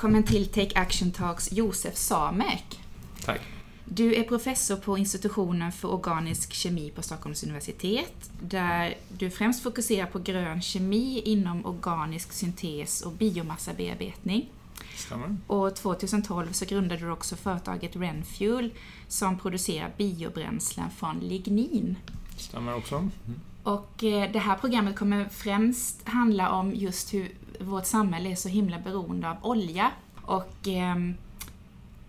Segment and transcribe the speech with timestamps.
[0.00, 2.80] Välkommen till Take Action Talks Josef Samek.
[3.24, 3.40] Tack.
[3.84, 10.06] Du är professor på institutionen för organisk kemi på Stockholms universitet, där du främst fokuserar
[10.06, 14.50] på grön kemi inom organisk syntes och biomassabearbetning.
[14.96, 15.36] Stämmer.
[15.46, 18.70] Och 2012 så grundade du också företaget Renfuel
[19.08, 21.96] som producerar biobränslen från lignin.
[22.36, 22.96] Stämmer också.
[22.96, 23.40] Mm.
[23.62, 28.48] Och eh, det här programmet kommer främst handla om just hur vårt samhälle är så
[28.48, 29.90] himla beroende av olja
[30.22, 30.96] och eh,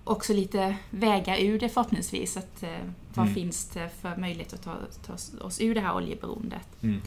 [0.03, 2.37] också lite vägar ur det förhoppningsvis.
[2.37, 2.69] Att, eh,
[3.13, 3.35] vad Mm.
[3.35, 4.75] finns det för möjlighet att ta,
[5.05, 5.13] ta
[5.45, 6.67] oss ur det här oljeberoendet?
[6.83, 7.01] Mm.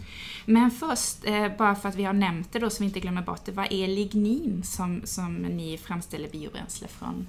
[0.46, 3.22] Men först, eh, bara för att vi har nämnt det då så vi inte glömmer
[3.22, 3.52] bort det.
[3.52, 7.26] Vad är lignin som, som ni framställer biobränsle från?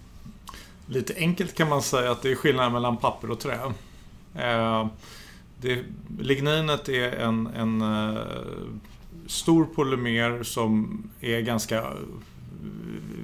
[0.87, 3.59] Lite enkelt kan man säga att det är skillnad mellan papper och trä.
[4.35, 4.87] Eh,
[5.61, 5.83] det,
[6.19, 8.21] ligninet är en, en eh,
[9.27, 11.83] stor polymer som är ganska...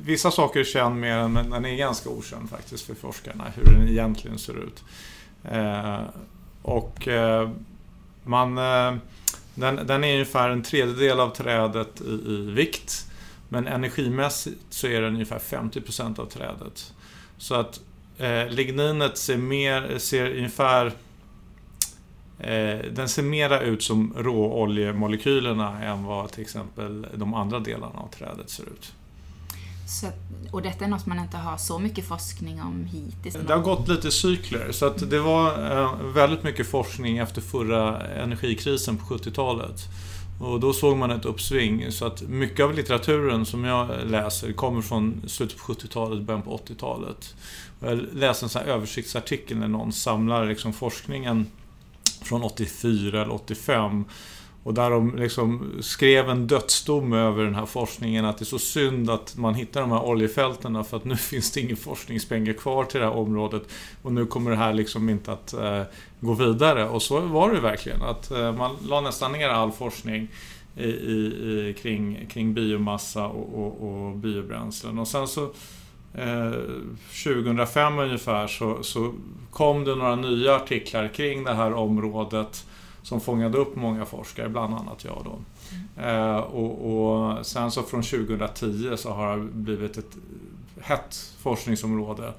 [0.03, 3.63] Vissa saker är känd med den, men den är ganska okänd faktiskt för forskarna, hur
[3.63, 4.83] den egentligen ser ut.
[5.43, 6.01] Eh,
[6.61, 7.49] och eh,
[8.23, 8.57] man...
[8.57, 8.95] Eh,
[9.55, 13.05] den, den är ungefär en tredjedel av trädet i, i vikt.
[13.49, 16.93] Men energimässigt så är den ungefär 50% av trädet.
[17.37, 17.81] Så att
[18.17, 20.93] eh, ligninet ser, mer, ser ungefär...
[22.43, 28.07] Eh, den ser mera ut som råoljemolekylerna än vad till exempel de andra delarna av
[28.07, 28.93] trädet ser ut.
[29.87, 30.07] Så,
[30.51, 33.35] och detta är något man inte har så mycket forskning om hittills.
[33.47, 38.01] Det har gått lite cykler, så att det var eh, väldigt mycket forskning efter förra
[38.01, 39.81] energikrisen på 70-talet.
[40.41, 44.81] Och då såg man ett uppsving, så att mycket av litteraturen som jag läser kommer
[44.81, 47.35] från slutet på 70-talet, början på 80-talet.
[47.79, 51.47] Och Jag läste en sån översiktsartikel när någon samlar liksom forskningen
[52.21, 54.05] från 84 eller 85
[54.63, 58.59] och där de liksom skrev en dödsdom över den här forskningen att det är så
[58.59, 62.83] synd att man hittar de här oljefälten för att nu finns det ingen forskningspengar kvar
[62.83, 63.63] till det här området
[64.01, 65.81] och nu kommer det här liksom inte att eh,
[66.19, 66.89] gå vidare.
[66.89, 68.01] Och så var det verkligen.
[68.01, 70.27] Att eh, man la nästan ner all forskning
[70.77, 71.15] i, i,
[71.69, 74.99] i, kring, kring biomassa och, och, och biobränslen.
[74.99, 75.49] Och sen så
[76.13, 76.51] Eh,
[77.23, 79.13] 2005 ungefär så, så
[79.51, 82.65] kom det några nya artiklar kring det här området
[83.03, 85.39] som fångade upp många forskare, bland annat jag då.
[86.01, 90.17] Eh, och, och sen så från 2010 så har det blivit ett
[90.81, 92.33] hett forskningsområde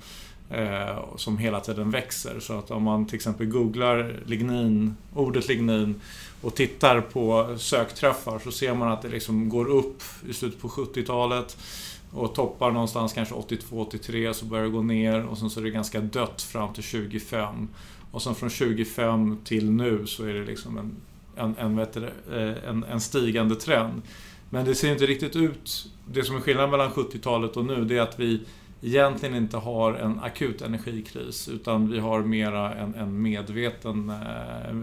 [0.50, 2.40] eh, som hela tiden växer.
[2.40, 6.00] Så att om man till exempel googlar lignin, ordet lignin
[6.42, 10.68] och tittar på sökträffar så ser man att det liksom går upp i slutet på
[10.68, 11.56] 70-talet
[12.12, 15.70] och toppar någonstans kanske 82-83 så börjar det gå ner och sen så är det
[15.70, 17.68] ganska dött fram till 25.
[18.10, 20.96] Och sen från 25 till nu så är det liksom en,
[21.36, 24.02] en, en, det, eh, en, en stigande trend.
[24.50, 25.86] Men det ser inte riktigt ut...
[26.12, 28.40] Det som är skillnaden mellan 70-talet och nu det är att vi
[28.82, 34.76] egentligen inte har en akut energikris utan vi har mera en, en medveten eh,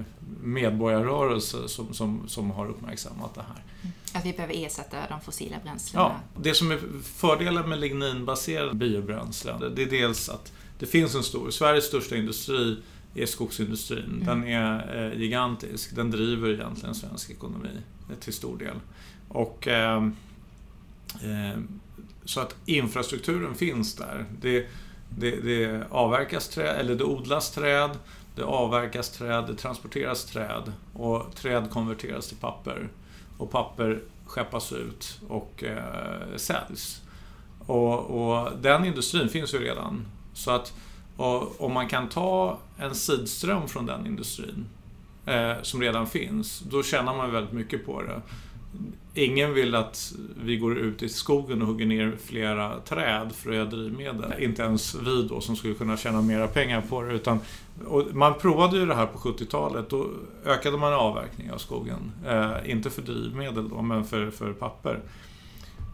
[0.44, 3.64] medborgarrörelse som, som, som har uppmärksammat det här.
[4.14, 6.04] Att vi behöver ersätta de fossila bränslena.
[6.04, 11.24] Ja, det som är fördelen med ligninbaserade biobränslen, det är dels att det finns en
[11.24, 12.78] stor, Sveriges största industri
[13.16, 14.24] är skogsindustrin.
[14.26, 15.96] Den är eh, gigantisk.
[15.96, 17.70] Den driver egentligen svensk ekonomi
[18.20, 18.76] till stor del.
[19.28, 20.04] Och, eh,
[21.24, 21.60] eh,
[22.30, 24.26] så att infrastrukturen finns där.
[24.42, 24.68] Det,
[25.10, 27.90] det, det avverkas träd, eller det odlas träd,
[28.36, 32.90] det avverkas träd, det transporteras träd och träd konverteras till papper.
[33.38, 37.02] Och papper skeppas ut och eh, säljs.
[37.66, 40.06] Och, och den industrin finns ju redan.
[40.34, 40.74] Så att
[41.58, 44.66] om man kan ta en sidström från den industrin
[45.26, 48.22] eh, som redan finns, då tjänar man väldigt mycket på det.
[49.14, 50.14] Ingen vill att
[50.44, 54.34] vi går ut i skogen och hugger ner flera träd för att göra drivmedel.
[54.40, 57.14] Inte ens vi då som skulle kunna tjäna mera pengar på det.
[57.14, 57.40] Utan,
[58.12, 59.90] man provade ju det här på 70-talet.
[59.90, 60.08] Då
[60.46, 62.12] ökade man avverkning av skogen.
[62.28, 65.00] Eh, inte för drivmedel då, men för, för papper.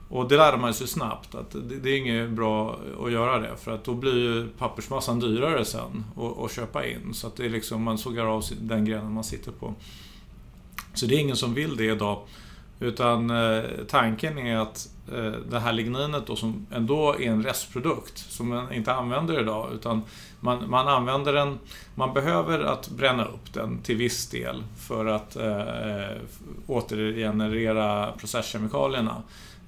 [0.10, 3.58] Och det lärde man sig snabbt att det, det är inget bra att göra det
[3.58, 6.04] för att då blir ju pappersmassan dyrare sen
[6.46, 7.14] att köpa in.
[7.14, 9.74] Så att det är liksom, man sågar av den grenen man sitter på.
[10.94, 12.22] Så det är ingen som vill det idag.
[12.80, 18.18] Utan eh, tanken är att eh, det här ligninet då som ändå är en restprodukt
[18.18, 20.02] som man inte använder idag utan
[20.40, 21.60] man, man använder den,
[21.96, 26.18] man behöver att bränna upp den till viss del för att eh,
[26.68, 29.24] återgenerera processkemikalierna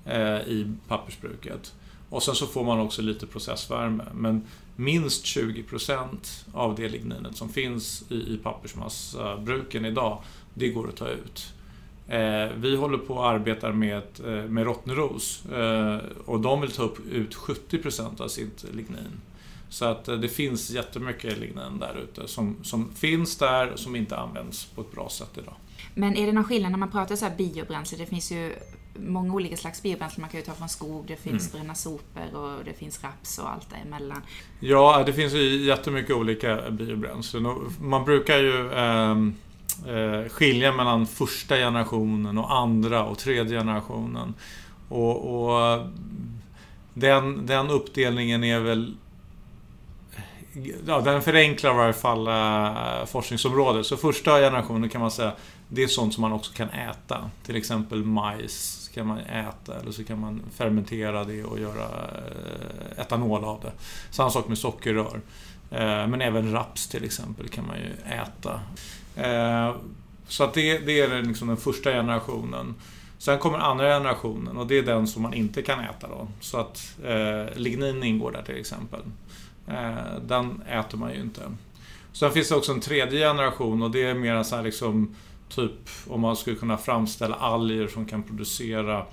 [0.06, 1.74] eh, i pappersbruket.
[2.10, 4.04] Och sen så får man också lite processvärme.
[4.14, 6.06] Men minst 20%
[6.54, 10.22] av det ligninet som finns i, i pappersmassabruken idag,
[10.54, 11.54] det går att ta ut.
[12.08, 16.84] Eh, vi håller på och arbetar med, eh, med Rottneros eh, och de vill ta
[16.84, 19.22] upp ut 70% av sitt lignin.
[19.70, 24.18] Så att det finns jättemycket lignin där ute som, som finns där och som inte
[24.18, 25.54] används på ett bra sätt idag.
[25.94, 27.98] Men är det någon skillnad när man pratar så här biobränsle?
[27.98, 28.54] Det finns ju
[29.00, 31.06] många olika slags biobränsle man kan ju ta från skog.
[31.08, 31.60] Det finns mm.
[31.60, 34.22] bränna sopor och det finns raps och allt däremellan.
[34.60, 37.48] Ja, det finns ju jättemycket olika biobränslen.
[37.82, 38.72] Man brukar ju
[39.88, 44.34] eh, skilja mellan första generationen och andra och tredje generationen.
[44.90, 45.88] Och, och
[46.94, 48.96] den, den uppdelningen är väl
[50.88, 53.86] Ja, den förenklar i varje fall eh, forskningsområdet.
[53.86, 55.34] Så första generationen kan man säga,
[55.70, 57.30] det är sånt som man också kan äta.
[57.46, 63.02] Till exempel majs kan man äta eller så kan man fermentera det och göra eh,
[63.02, 63.72] etanol av det.
[64.10, 65.22] Samma sak med sockerrör.
[65.72, 68.60] Eh, men även raps till exempel kan man ju äta.
[69.18, 69.76] Eh,
[70.28, 72.76] så att det, det är liksom den första generationen.
[73.18, 76.28] Sen kommer andra generationen och det är den som man inte kan äta då.
[76.40, 79.02] Så att eh, lignin ingår där till exempel.
[79.68, 81.42] Eh, den äter man ju inte.
[82.12, 85.16] Sen finns det också en tredje generation och det är mer så här liksom
[85.50, 89.06] Typ om man skulle kunna framställa alger som kan producera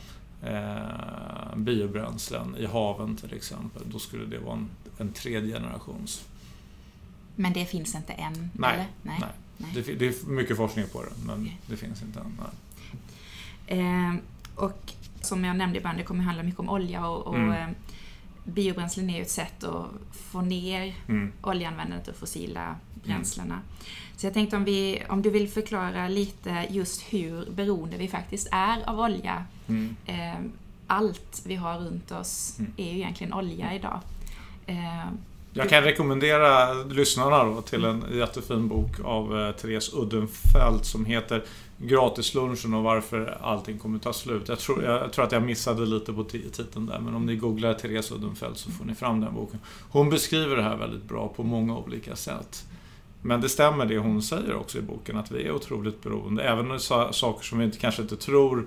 [0.43, 3.83] eh, biobränslen i haven till exempel.
[3.87, 6.25] Då skulle det vara en, en tredje generations.
[7.37, 8.51] Men det finns inte än?
[8.55, 8.75] Nej.
[8.75, 8.87] Eller?
[9.03, 9.19] nej.
[9.21, 9.31] nej.
[9.59, 11.53] Det, det, är mycket forskning på det, men okay.
[11.67, 12.41] det finns inte än.
[13.67, 14.15] Eh,
[14.55, 17.53] och som jag nämnde i början, det kommer handla mycket om olja och, och mm.
[17.53, 17.69] eh,
[18.45, 21.33] biobränslen är ju ett sätt att få ner mm.
[21.43, 23.55] oljeanvändandet och fossila bränslena.
[23.55, 23.67] Mm.
[24.17, 28.49] Så jag tänkte om, vi, om du vill förklara lite just hur beroende vi faktiskt
[28.53, 29.45] är av olja.
[29.67, 29.97] Mm.
[30.07, 30.41] Eh,
[30.87, 32.73] allt vi har runt oss mm.
[32.77, 34.01] är ju egentligen olja idag.
[34.67, 35.07] Eh,
[35.55, 41.45] jag kan rekommendera lyssnarna då till en jättefin bok av eh, Therese Uddenfelt som heter
[41.79, 44.49] Gratislunchen och varför allting kommer ta slut.
[44.49, 47.75] Jag tror, jag tror att jag missade lite på titeln där, men om ni googlar
[47.75, 49.61] Therese Uddenfelt så får ni fram den boken.
[49.91, 52.65] Hon beskriver det här väldigt bra på många olika sätt.
[53.23, 56.43] Men det stämmer det hon säger också i boken, att vi är otroligt beroende.
[56.43, 58.67] Även saker som vi inte, kanske inte tror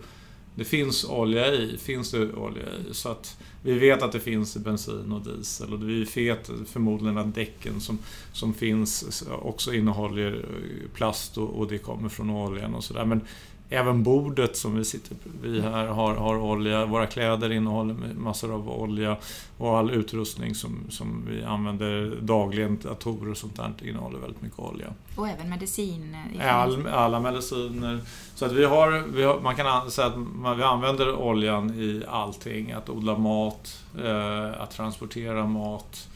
[0.56, 2.94] det finns olja i, finns det olja i.
[2.94, 3.38] Så att
[3.68, 8.00] vi vet att det finns bensin och diesel och vi vet förmodligen att däcken som,
[8.34, 10.46] som finns också innehåller
[10.94, 13.06] plast och, och det kommer från oljan och sådär.
[13.06, 13.22] Men
[13.70, 16.86] Även bordet som vi sitter vid här har, har olja.
[16.86, 19.18] Våra kläder innehåller massor av olja.
[19.58, 24.60] Och all utrustning som, som vi använder dagligen, datorer och sånt där, innehåller väldigt mycket
[24.60, 24.88] olja.
[25.16, 26.50] Och även mediciner?
[26.50, 28.00] All, alla mediciner.
[28.36, 32.04] Så att vi har, vi har, man kan säga att man, vi använder oljan i
[32.08, 32.72] allting.
[32.72, 36.10] Att odla mat, eh, att transportera mat,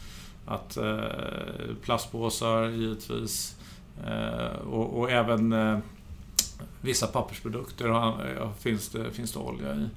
[0.46, 1.00] att eh,
[1.84, 3.56] plastpåsar givetvis.
[4.08, 5.78] Eh, och, och även eh,
[6.82, 9.88] vissa pappersprodukter har, finns, det, finns det olja i.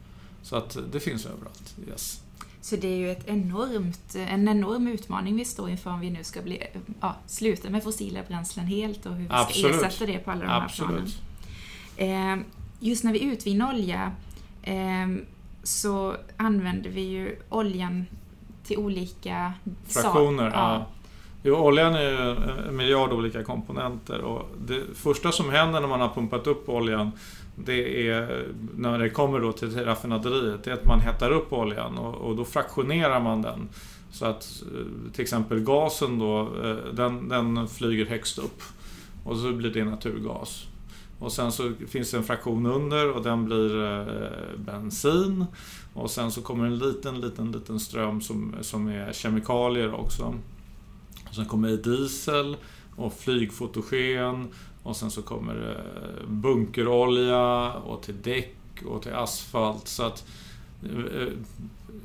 [0.42, 1.76] Så att det finns överallt.
[1.88, 2.20] Yes.
[2.60, 6.24] Så det är ju ett enormt, en enorm utmaning vi står inför om vi nu
[6.24, 6.62] ska bli,
[7.00, 9.84] ja, sluta med fossila bränslen helt och hur vi ska Absolut.
[9.84, 11.20] ersätta det på alla de här Absolut.
[11.96, 12.40] planen.
[12.40, 12.46] Eh,
[12.80, 14.12] just när vi utvinner olja
[14.62, 15.08] eh,
[15.62, 18.06] så använder vi ju oljan
[18.64, 19.52] till olika
[19.86, 20.86] Fraktioner, ja.
[21.46, 22.36] Jo, oljan är ju
[22.68, 27.10] en miljard olika komponenter och det första som händer när man har pumpat upp oljan
[27.54, 28.46] det är
[28.76, 32.36] när det kommer då till raffinaderiet, det är att man hettar upp oljan och, och
[32.36, 33.68] då fraktionerar man den.
[34.10, 38.62] Så att eh, till exempel gasen då, eh, den, den flyger högst upp
[39.24, 40.66] och så blir det naturgas.
[41.18, 45.46] Och sen så finns det en fraktion under och den blir eh, bensin.
[45.94, 50.34] Och sen så kommer en liten, liten, liten ström som, som är kemikalier också.
[51.34, 52.56] Och sen kommer diesel
[52.96, 54.48] och flygfotogen
[54.82, 55.84] och sen så kommer det
[56.26, 59.88] bunkerolja och till däck och till asfalt.
[59.88, 60.24] Så att
[60.82, 61.28] eh,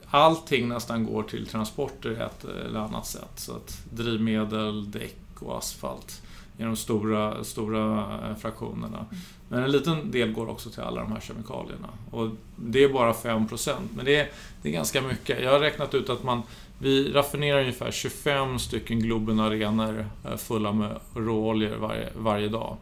[0.06, 3.32] allting nästan går till transporter i ett eller annat sätt.
[3.36, 6.22] Så att drivmedel, däck och asfalt
[6.58, 9.06] är de stora, stora fraktionerna.
[9.50, 11.90] Men en liten del går också till alla de här kemikalierna.
[12.12, 14.30] Och det är bara 5%, men det är,
[14.62, 15.44] det är ganska mycket.
[15.44, 16.42] Jag har räknat ut att man
[16.82, 22.78] vi raffinerar ungefär 25 stycken Globen arenor eh, fulla med råoljor varje, varje dag.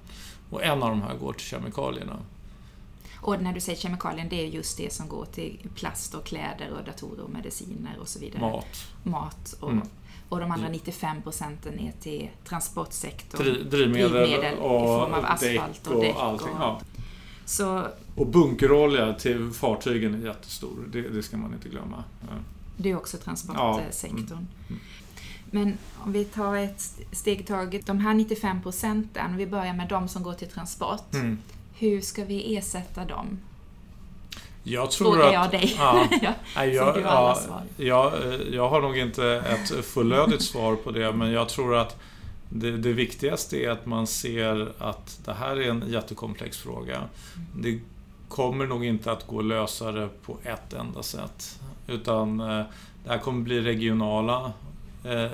[0.50, 2.20] Och en av de här går till kemikalierna.
[3.22, 6.72] Och när du säger kemikalier, det är just det som går till plast och kläder
[6.80, 8.42] och datorer och mediciner och så vidare.
[8.42, 8.88] Mat.
[9.04, 9.88] Mat och, mm.
[10.30, 13.44] Och de andra 95 procenten är till transportsektorn.
[13.44, 16.16] Dri drivmedel, drivmedel i form av asfalt och, och däck.
[16.16, 16.82] Och allting, och, ja.
[17.46, 22.04] så, och bunkerolja till fartygen är jättestor, det, det ska man inte glömma.
[22.22, 22.34] Ja.
[22.78, 24.26] Det är också transportsektorn.
[24.30, 24.36] Ja.
[24.36, 24.48] Mm.
[24.68, 24.80] mm.
[25.52, 27.86] Men om vi tar ett steg i taget.
[27.86, 31.14] De här 95 procenten, om vi börjar med de som går till transport.
[31.14, 31.38] Mm.
[31.74, 33.40] Hur ska vi ersätta dem?
[34.70, 35.76] Jag tror Frågar att, jag dig.
[35.78, 36.08] Ja,
[36.56, 37.40] ja, jag, ja,
[37.78, 38.14] jag,
[38.52, 42.00] jag har nog inte ett fullödigt svar på det, men jag tror att
[42.50, 47.02] det, det viktigaste är att man ser att det här är en jättekomplex fråga.
[47.56, 47.80] Det
[48.28, 51.60] kommer nog inte att gå att lösa det på ett enda sätt.
[51.88, 52.64] Utan eh,
[53.04, 54.52] det här kommer bli regionala
[55.04, 55.32] eh,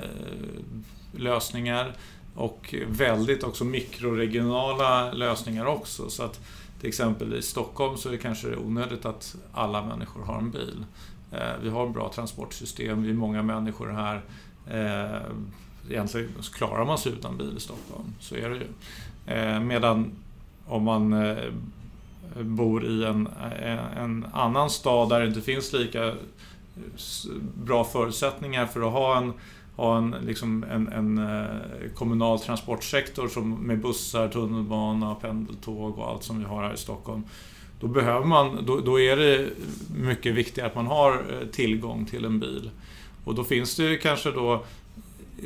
[1.12, 1.92] lösningar
[2.34, 6.10] och väldigt också mikroregionala lösningar också.
[6.10, 6.40] Så att
[6.84, 10.84] till exempel i Stockholm så är det kanske onödigt att alla människor har en bil.
[11.32, 14.22] Eh, vi har bra transportsystem, vi är många människor här.
[14.70, 15.20] Eh,
[15.90, 18.66] egentligen klarar man sig utan bil i Stockholm, så är det ju.
[19.34, 20.12] Eh, medan
[20.66, 21.36] om man
[22.40, 23.28] bor i en,
[23.96, 26.14] en annan stad där det inte finns lika
[27.64, 29.32] bra förutsättningar för att ha en,
[29.76, 36.22] ha en, liksom en, en eh, kommunal transportsektor som med bussar, tunnelbana, pendeltåg och allt
[36.22, 37.22] som vi har här i Stockholm.
[37.80, 39.48] Då, behöver man, då, då är det
[39.96, 42.70] mycket viktigare att man har eh, tillgång till en bil.
[43.24, 44.64] Och då finns det ju kanske då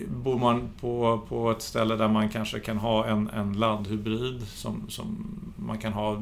[0.06, 4.86] Bor man på, på ett ställe där man kanske kan ha en, en laddhybrid som,
[4.88, 6.12] som man kan ha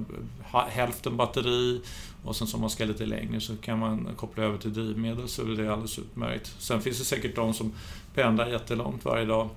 [0.52, 1.80] eh, hälften batteri
[2.26, 5.42] och sen som man ska lite längre så kan man koppla över till drivmedel så
[5.42, 6.54] är det alldeles utmärkt.
[6.59, 7.73] Sen finns det säkert de som
[8.14, 9.49] pendlar jättelångt varje dag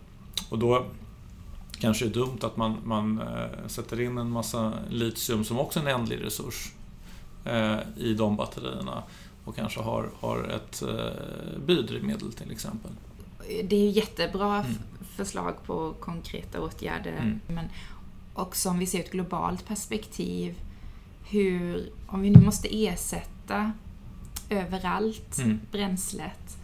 [0.50, 0.86] och då
[1.80, 5.80] kanske det är dumt att man, man äh, sätter in en massa litium som också
[5.80, 6.72] är en ändlig resurs
[7.46, 9.04] äh, i de batterierna
[9.46, 12.92] och kanske har, har ett äh, biodrivmedel till exempel
[13.64, 14.78] det är ju jättebra mm.
[15.16, 17.12] förslag på konkreta åtgärder.
[17.12, 17.40] Mm.
[17.48, 17.66] Men
[18.34, 20.56] också om vi ser ett globalt perspektiv,
[21.30, 23.72] hur, om vi nu måste ersätta
[24.50, 25.60] överallt mm.
[25.72, 26.58] bränslet,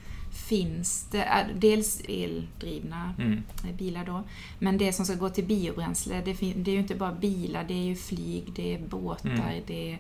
[0.48, 3.44] finns det, dels eldrivna mm.
[3.78, 4.24] bilar då,
[4.60, 7.74] men det som ska gå till biobränsle, det, det, är ju inte bara bilar, det
[7.74, 9.64] är ju flyg, det är båtar, mm.
[9.68, 9.98] det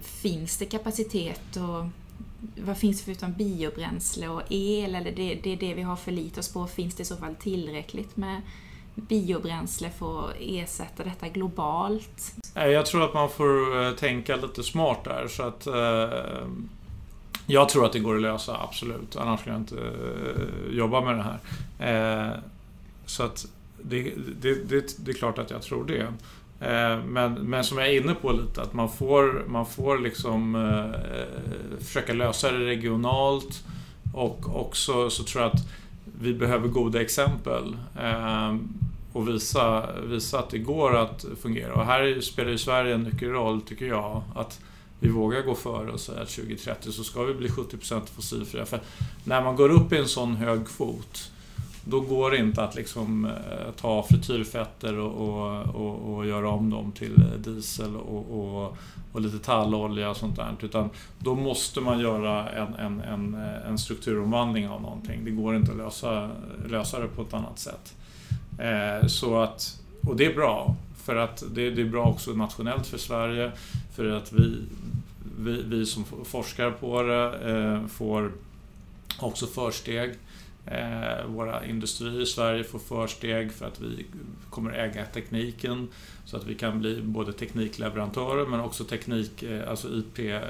[0.00, 1.86] finns det kapacitet och
[2.64, 4.94] vad finns förutom biobränsle och el?
[4.94, 6.66] Eller det, det är det vi har förlitat oss på.
[6.66, 8.42] Finns det i så fall tillräckligt med
[9.08, 12.34] biobränsle för att ersätta detta globalt?
[12.54, 15.28] Eh, jag tror att man får eh, tänka lite smart där.
[15.28, 16.48] Så att, eh,
[17.46, 19.16] jag tror att det går att lösa, absolut.
[19.16, 22.28] Annars skulle jag inte eh, jobba med det här.
[22.28, 22.38] Eh,
[23.06, 23.46] så att
[23.82, 26.06] det, det, det, det är klart att jag tror det.
[26.60, 30.54] Eh, men, men som jag är inne på lite, att man får, man får liksom
[30.54, 33.64] eh, försöka lösa det regionalt
[34.14, 35.66] och också så tror jag att
[36.20, 38.56] vi behöver goda exempel eh,
[39.12, 41.74] och visa, visa att det går att fungera.
[41.74, 44.60] Och här spelar ju Sverige en nyckelroll, tycker jag, att
[45.00, 48.66] vi vågar gå före och säga att 2030 så ska vi bli 70% fossilfria.
[48.66, 48.80] För
[49.24, 51.30] när man går upp i en sån hög kvot
[51.84, 56.70] då går det inte att liksom eh, ta frityrfetter och, och, och, och, göra om
[56.70, 58.66] dem till eh, diesel och,
[59.12, 60.56] och, lite tallolja och sånt där.
[60.60, 65.24] Utan då måste man göra en, en, en, eh, en strukturomvandling av någonting.
[65.24, 66.30] Det går inte att lösa,
[66.68, 67.94] lösa det på ett annat sätt.
[68.58, 72.86] Eh, så att, och det är bra, för att det, det är bra också nationellt
[72.86, 73.52] för Sverige,
[73.94, 74.56] för att vi,
[75.38, 78.32] vi, vi som forskar på det eh, får
[79.18, 80.14] också försteg.
[80.66, 84.06] Eh, våra industrier i Sverige får försteg för att vi
[84.50, 85.88] kommer äga tekniken
[86.24, 90.18] så att vi kan bli både teknikleverantörer men också teknik, eh, alltså IP.
[90.18, 90.40] Eh,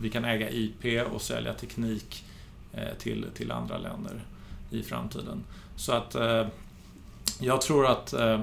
[0.00, 2.24] vi kan äga IP och sälja teknik
[2.72, 4.24] eh, till, till andra länder
[4.70, 5.44] i framtiden.
[5.76, 6.46] Så att eh,
[7.40, 8.40] jag tror att eh,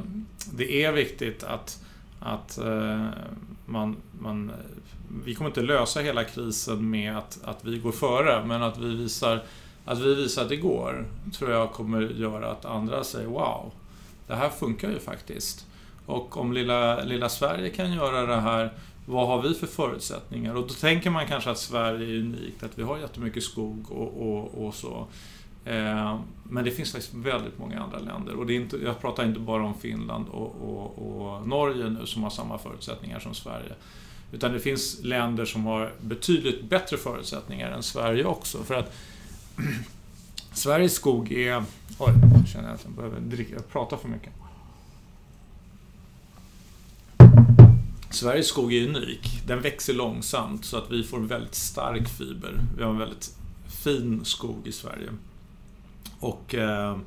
[0.53, 1.83] det är viktigt att,
[2.19, 3.07] att eh,
[3.65, 4.51] man, man
[5.25, 8.95] vi kommer inte lösa hela krisen med att, att vi går före, men att vi
[8.95, 9.43] visar
[9.87, 13.71] att vi visar att det går, tror jag kommer göra att andra säger wow,
[14.27, 15.65] det här funkar ju faktiskt.
[16.05, 18.73] Och om lilla, lilla Sverige kan göra det här,
[19.05, 20.55] vad har vi för förutsättningar?
[20.55, 24.27] Och då tänker man kanske att Sverige är unikt, att vi har jättemycket skog och,
[24.27, 25.07] och, och så.
[25.65, 28.35] Eh, men det finns faktiskt väldigt många andra länder.
[28.35, 32.05] Och det är inte, jag pratar inte bara om Finland och, och, och Norge nu
[32.05, 33.73] som har samma förutsättningar som Sverige.
[34.31, 38.63] Utan det finns länder som har betydligt bättre förutsättningar än Sverige också.
[38.63, 38.93] För att
[40.53, 41.63] Sveriges skog är...
[41.97, 44.33] Oj, jag känner att jag behöver dricka, jag pratar för mycket.
[48.09, 49.41] Sveriges skog är unik.
[49.47, 52.59] Den växer långsamt så att vi får väldigt stark fiber.
[52.77, 53.35] Vi har en väldigt
[53.83, 55.09] fin skog i Sverige.
[56.19, 56.97] Och eh,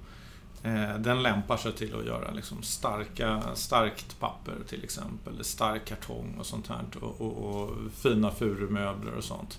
[0.63, 6.37] eh den lämpar sig till att göra liksom starka, starkt papper till exempel, stark kartong
[6.39, 6.85] och sånt här.
[7.01, 9.59] Och, och, och fina furumöbler och sånt.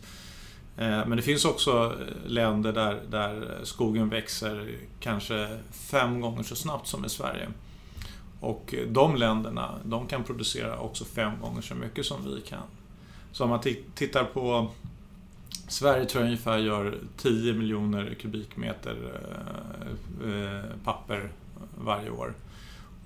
[0.77, 6.55] Eh, men det finns också eh, länder där, där skogen växer kanske fem gånger så
[6.55, 7.49] snabbt som i Sverige.
[8.39, 12.63] Och eh, de länderna, de kan producera också fem gånger så mycket som vi kan.
[13.31, 13.59] Så om man
[13.95, 14.71] tittar på
[15.67, 18.97] Sverige tror jag ungefär gör 10 miljoner kubikmeter
[20.83, 21.31] papper
[21.77, 22.33] varje år.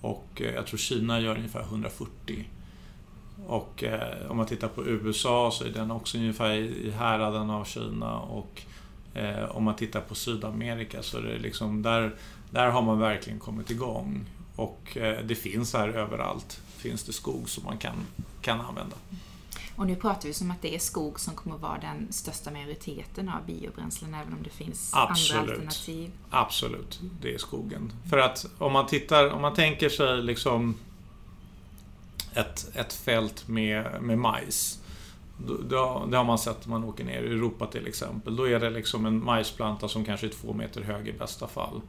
[0.01, 2.45] Och jag tror Kina gör ungefär 140.
[3.47, 7.49] Och eh, om man tittar på USA så är den också ungefär i, i häraden
[7.49, 8.19] av Kina.
[8.19, 8.61] Och
[9.13, 12.15] eh, om man tittar på Sydamerika så är det liksom där,
[12.49, 14.25] där har man verkligen kommit igång.
[14.55, 16.61] Och eh, det finns här överallt.
[16.77, 17.95] Finns det skog som man kan,
[18.41, 18.95] kan använda.
[19.75, 23.29] Och nu pratar vi som att det är skog som kommer vara den största majoriteten
[23.29, 25.41] av biobränslen även om det finns Absolut.
[25.41, 26.11] andra alternativ.
[26.29, 27.91] Absolut, det är skogen.
[28.09, 30.75] För att om man tittar, om man tänker sig liksom
[32.35, 34.79] ett, ett fält med, med majs.
[35.69, 38.35] Då, det har man sett när man åker ner i Europa till exempel.
[38.35, 41.81] Då är det liksom en majsplanta som kanske är två meter hög i bästa fall.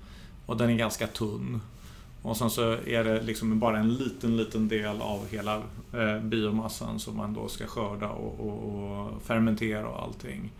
[0.47, 1.61] Och den är ganska tunn.
[2.23, 5.63] Och sen så är det liksom bara en liten, liten del av hela
[5.93, 10.53] eh, biomassan som man då ska skörda och, och, och, fermentera och allting.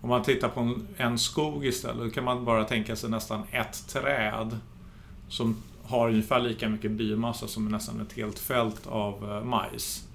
[0.00, 3.42] Om man tittar på en, en skog istället, då kan man bara tänka sig nästan
[3.50, 4.58] ett träd
[5.28, 5.56] som
[5.88, 10.08] har ungefär lika mycket biomassa som nästan ett helt fält av eh, majs.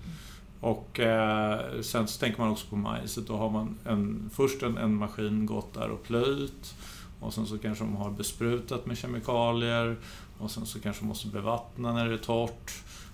[0.60, 4.78] Och eh, sen så tänker man också på majset, då har man en, först en,
[4.78, 6.76] en maskin gått där och plöjt.
[7.20, 9.98] Och sen så kanske de har besprutat med kemikalier.
[10.38, 12.72] Och sen så kanske de måste bevattna när det är torrt.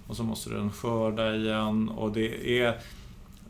[0.07, 1.89] Och så måste den skörda igen.
[1.89, 2.79] Och det är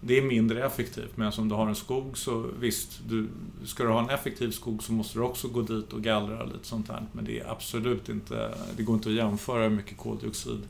[0.07, 1.17] det är mindre effektivt.
[1.17, 3.27] Men om du har en skog så visst, du,
[3.65, 6.65] ska du ha en effektiv skog så måste du också gå dit och gallra lite
[6.65, 7.05] sånt här.
[7.11, 10.61] Men det är absolut inte, det går inte att jämföra hur mycket koldioxid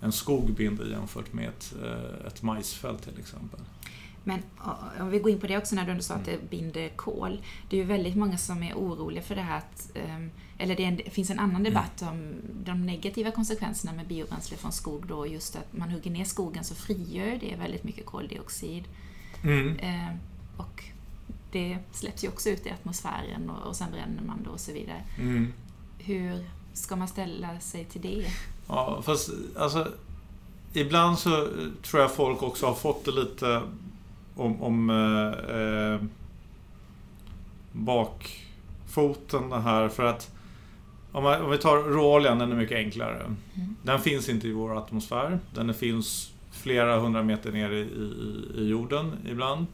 [0.00, 3.60] en skog binder jämfört med ett, eh, ett majsfält till exempel.
[4.24, 4.42] Men
[5.00, 7.42] om vi går in på det också när du sa att det binder kol.
[7.68, 10.84] Det är ju väldigt många som är oroliga för det här att, ehm, eller det,
[10.84, 12.14] en, det finns en annan debatt mm.
[12.14, 16.64] om de negativa konsekvenserna med biobränsle från skog då, just att man hugger ner skogen
[16.64, 18.84] så frigör det väldigt mycket koldioxid.
[19.42, 19.76] Mm.
[19.76, 20.14] Eh,
[20.56, 20.84] och
[21.52, 24.72] det släpps ju också ut i atmosfären och, och sen bränner man då och så
[24.72, 25.04] vidare.
[25.18, 25.52] Mm.
[25.98, 28.26] Hur ska man ställa sig till det?
[28.68, 29.88] Ja, fast alltså
[30.72, 31.48] Ibland så
[31.82, 33.62] tror jag folk också har fått det lite
[34.34, 36.00] om, om eh, eh,
[37.72, 39.88] bakfoten här.
[39.88, 40.30] För att
[41.12, 43.22] om, man, om vi tar råoljan, den är mycket enklare.
[43.22, 43.76] Mm.
[43.82, 45.38] Den finns inte i vår atmosfär.
[45.54, 49.66] Den finns flera hundra meter ner i, i, i jorden ibland.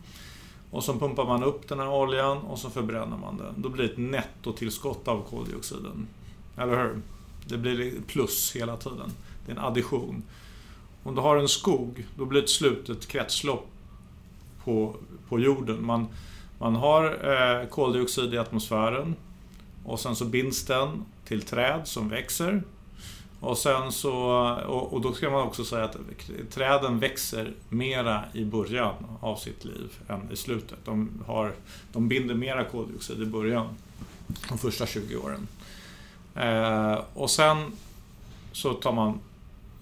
[0.71, 3.55] Och så pumpar man upp den här oljan och så förbränner man den.
[3.57, 6.07] Då blir det ett nettotillskott av koldioxiden.
[6.57, 7.01] Eller hur?
[7.49, 9.13] Det blir plus hela tiden.
[9.47, 10.23] Det är en addition.
[11.03, 13.69] Om du har en skog, då blir det ett slutet kretslopp
[14.67, 14.97] på,
[15.29, 15.87] på jorden.
[15.87, 16.09] Man,
[16.59, 19.17] man har eh, koldioxid i atmosfären
[19.85, 22.63] och sen så binds den till träd som växer.
[23.41, 24.15] Och, sen så,
[24.67, 25.97] och, och då ska man också säga att
[26.51, 30.79] träden växer mera i början av sitt liv än i slutet.
[30.85, 31.53] De, har,
[31.93, 33.67] de binder mera koldioxid i början,
[34.49, 35.49] de första 20 åren.
[36.35, 37.73] Eh, och sen
[38.53, 39.21] så tar man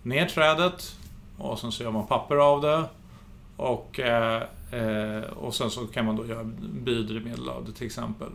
[0.02, 0.96] ner trädet
[1.38, 2.84] och sen så gör man papper av det.
[3.56, 4.42] Och eh,
[4.74, 6.44] Eh, och sen så kan man då göra
[6.84, 8.30] biodrivmedel av det till exempel.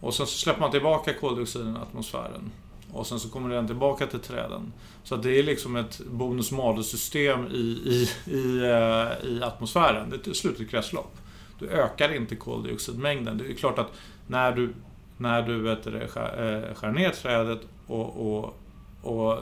[0.00, 2.50] Och sen så släpper man tillbaka koldioxiden i atmosfären.
[2.92, 4.72] Och sen så kommer den tillbaka till träden.
[5.02, 10.10] Så det är liksom ett bonus-malus-system i, i, i, eh, i atmosfären.
[10.10, 11.16] Det är ett slutet kretslopp.
[11.58, 13.38] Du ökar inte koldioxidmängden.
[13.38, 13.92] Det är klart att
[14.26, 14.74] när du,
[15.16, 18.56] när du vet det, skär, eh, skär ner trädet och, och,
[19.02, 19.38] och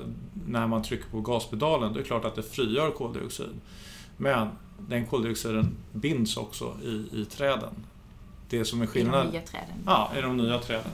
[0.47, 3.61] när man trycker på gaspedalen, det är klart att det frigör koldioxid.
[4.17, 4.49] Men
[4.88, 7.75] den koldioxiden binds också i, i träden.
[8.49, 9.29] Det som är skillnaden...
[9.29, 9.77] I de nya träden?
[9.87, 10.92] Ja, i de nya träden.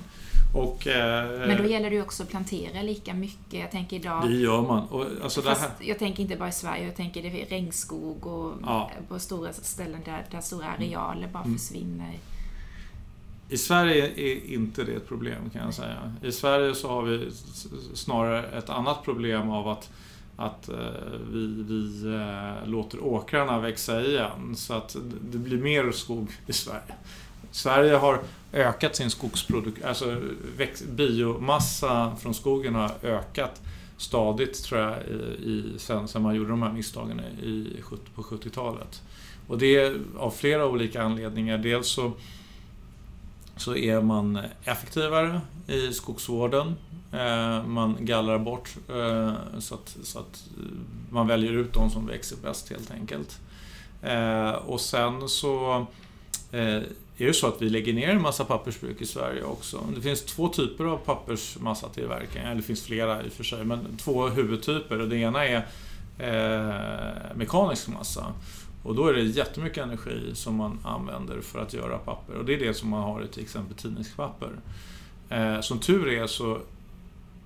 [0.55, 3.61] Och, eh, Men då gäller det ju också att plantera lika mycket.
[3.61, 4.29] Jag tänker idag...
[4.29, 4.89] Det gör man.
[4.89, 5.71] Och, alltså Fast här...
[5.81, 8.91] Jag tänker inte bara i Sverige, jag tänker det regnskog och ja.
[9.09, 10.81] på stora ställen där, där stora mm.
[10.81, 11.59] arealer bara mm.
[11.59, 12.19] försvinner.
[13.49, 16.15] I Sverige är inte det ett problem kan jag säga.
[16.23, 17.31] I Sverige så har vi
[17.95, 19.91] snarare ett annat problem av att
[20.39, 20.77] att eh,
[21.33, 24.97] vi, vi eh, låter åkrarna växa igen så att
[25.31, 26.95] det blir mer skog i Sverige.
[27.51, 28.21] Sverige har
[28.53, 30.17] ökat sin skogsproduktion, alltså
[30.89, 33.63] biomassa från skogen har ökat
[33.97, 37.83] stadigt tror jag i, sen, sen man gjorde de här misstagen i,
[38.15, 39.03] på 70-talet.
[39.49, 41.59] Och det är av flera olika anledningar.
[41.59, 42.13] Dels så,
[43.59, 46.75] så är man effektivare i skogsvården.
[47.13, 50.65] Eh, man gallrar bort eh, så att, så att eh,
[51.11, 53.41] man väljer ut de som växer bäst helt enkelt.
[54.67, 55.87] Och sen så
[56.53, 59.81] är det så att vi lägger ner en massa pappersbruk i Sverige också.
[59.95, 63.97] Det finns två typer av pappersmassatillverkning, eller det finns flera i och för sig, men
[63.97, 65.01] två huvudtyper.
[65.01, 65.67] Och det ena är
[67.35, 68.27] mekanisk massa.
[68.89, 72.35] Och då är det jättemycket energi som man använder för att göra papper.
[72.35, 74.51] Och det är det som man har i till exempel tidningspapper.
[75.29, 76.59] Eh, som tur är så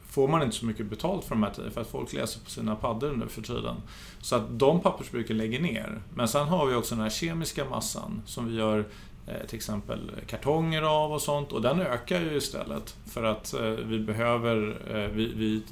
[0.09, 2.77] får man inte så mycket betalt för de här för att folk läser på sina
[2.77, 3.77] paddor nu för tiden.
[4.21, 6.03] Så att de pappersbruken lägger ner.
[6.15, 8.85] Men sen har vi också den här kemiska massan som vi gör
[9.27, 13.63] eh, till exempel kartonger av och sånt och den ökar ju istället för att eh,
[13.63, 15.63] vi behöver, eh, vi, vi,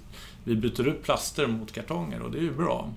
[0.44, 2.88] vi byter ut plaster mot kartonger och det är ju bra.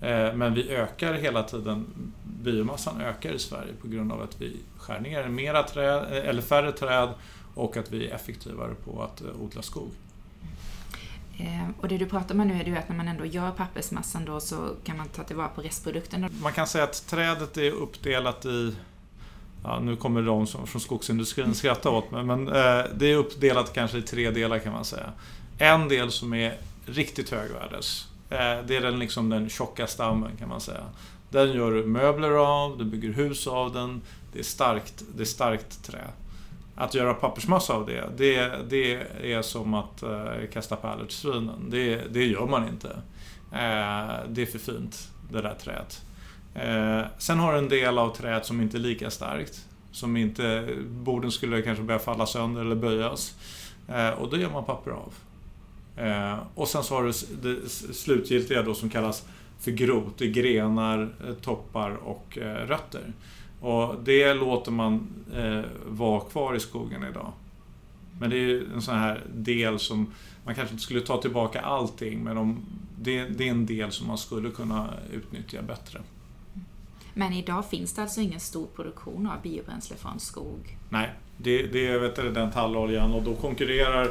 [0.00, 1.86] Men vi ökar hela tiden,
[2.24, 6.72] biomassan ökar i Sverige på grund av att vi skär ner mera träd, eller färre
[6.72, 7.08] träd
[7.54, 9.90] och att vi är effektivare på att odla skog.
[11.38, 14.24] Eh, och det du pratar om nu är ju att när man ändå gör pappersmassan
[14.24, 16.28] då så kan man ta tillvara på restprodukten.
[16.42, 18.74] Man kan säga att trädet är uppdelat i
[19.62, 23.72] Ja, nu kommer de som, från skogsindustrin skratta åt mig, men eh, det är uppdelat
[23.72, 25.12] kanske i tre delar kan man säga.
[25.58, 28.05] En del som är riktigt högvärdes.
[28.30, 30.84] Eh, det är den, liksom den tjocka stammen kan man säga.
[31.30, 34.02] Den gör du möbler av, du bygger hus av den.
[34.32, 36.04] Det är starkt, det är starkt trä.
[36.74, 41.70] Att göra pappersmassa av det, det, det är som att eh, kasta pärlor till svinen.
[41.70, 42.88] Det, det gör man inte.
[43.52, 46.02] Eh, det är för fint, det där träet.
[47.18, 49.64] Sen har du en del av träet som inte är lika starkt.
[49.92, 53.34] Som inte, borden skulle kanske börja falla sönder eller böjas.
[54.18, 55.12] och då gör man papper av
[56.54, 59.26] och sen så har du det slutgiltiga då som kallas
[59.60, 60.18] för grot.
[60.18, 63.12] Det är grenar, toppar och rötter.
[63.60, 67.32] Och det låter man eh, vara kvar i skogen idag.
[68.20, 70.12] Men det är en sån här del som,
[70.44, 72.64] man kanske inte skulle ta tillbaka allting, men om,
[72.98, 76.00] det, det är en del som man skulle kunna utnyttja bättre.
[77.14, 80.78] Men idag finns det alltså ingen stor produktion av biobränsle från skog?
[80.88, 84.10] Nej, det, det är vet du, den talloljan och då konkurrerar eh,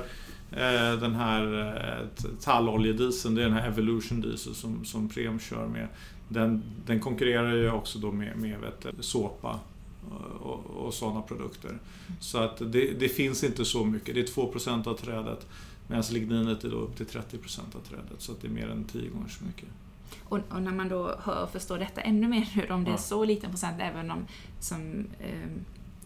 [1.00, 5.88] den här eh, talloljedieseln, det är den här Evolution Diesel som, som Prem kör med
[6.30, 9.60] den, den konkurrerar ju också då med, med vet, såpa
[10.42, 11.80] och, och sådana produkter.
[12.20, 14.16] Så att det, det, finns inte så mycket.
[14.16, 15.48] Det är 2% av trädet
[15.88, 18.16] medan ligninet är då upp till 30% av trädet.
[18.18, 19.70] Så att det är mer än 10 gånger så mycket.
[20.24, 22.98] Och, och, när man då hör och förstår detta ännu mer nu, om det är
[22.98, 24.26] så liten procent, även om
[24.60, 25.50] som eh,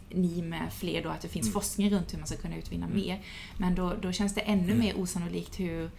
[0.09, 1.53] ni med fler då, att det finns mm.
[1.53, 2.97] forskning runt hur man ska kunna utvinna mm.
[2.97, 3.21] mer.
[3.57, 4.79] Men då, då känns det ännu mm.
[4.79, 5.89] mer osannolikt hur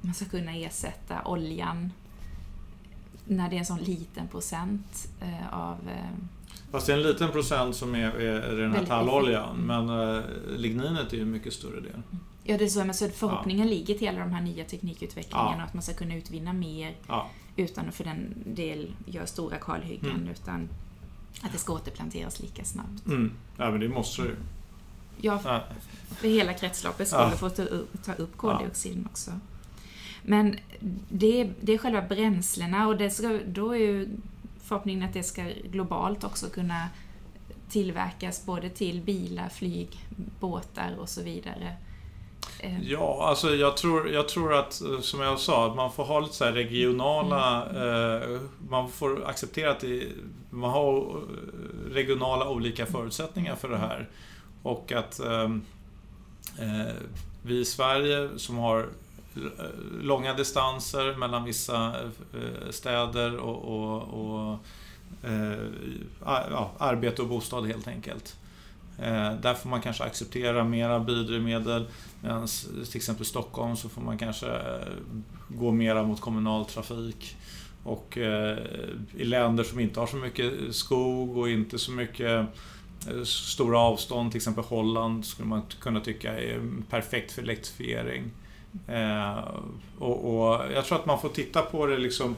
[0.00, 1.92] man ska kunna ersätta oljan
[3.24, 5.76] när det är en sån liten procent eh, av...
[5.88, 6.24] Eh,
[6.70, 10.22] Fast det är en liten procent som är, är den här talloljan, men eh,
[10.56, 12.02] ligninet är ju en mycket större del.
[12.44, 12.84] Ja, det är så.
[12.84, 13.74] Men så förhoppningen ja.
[13.74, 15.64] ligger till alla de här nya teknikutvecklingarna, ja.
[15.64, 17.30] att man ska kunna utvinna mer ja.
[17.56, 20.28] utan att för den del göra stora kalhyggen, mm.
[20.28, 20.68] utan
[21.42, 23.06] att det ska återplanteras lika snabbt.
[23.06, 23.32] Mm.
[23.56, 24.36] Ja, men det måste det ju.
[25.22, 25.38] Ja,
[26.18, 27.30] för hela kretsloppet skulle ja.
[27.30, 29.30] få ta upp, ta upp koldioxiden också.
[30.22, 30.56] Men
[31.08, 34.08] det, det är själva bränslena och det ska, då är ju
[34.62, 36.88] förhoppningen att det ska globalt också kunna
[37.68, 40.06] tillverkas både till bilar, flyg,
[40.40, 41.76] båtar och så vidare.
[42.62, 42.82] Eh.
[42.82, 46.34] Ja, alltså jag tror, jag tror att, som jag sa, att man får ha lite
[46.34, 47.66] så regionala...
[47.66, 48.22] Mm.
[48.22, 50.06] Eh, man får acceptera att det,
[50.50, 51.20] man har
[51.90, 54.08] regionala olika förutsättningar för det här.
[54.62, 55.62] Och att ehm,
[56.58, 56.94] eh,
[57.42, 58.88] vi i Sverige som har
[60.00, 61.94] långa distanser mellan vissa
[62.34, 64.58] eh, städer och, och, och
[65.30, 65.58] eh,
[66.24, 68.36] ja, arbete och bostad helt enkelt.
[69.02, 71.86] Eh, där får man kanske acceptera mera biodrivmedel
[72.20, 72.48] medan
[72.90, 74.88] till exempel Stockholm så får man kanske eh,
[75.48, 77.36] gå mera mot kommunal trafik.
[77.84, 78.58] Och eh,
[79.16, 82.46] i länder som inte har så mycket skog och inte så mycket
[83.24, 86.60] stora avstånd, till exempel Holland, skulle man kunna tycka är
[86.90, 88.30] perfekt för elektrifiering.
[89.98, 92.36] Och, och, jag tror att man får titta på det liksom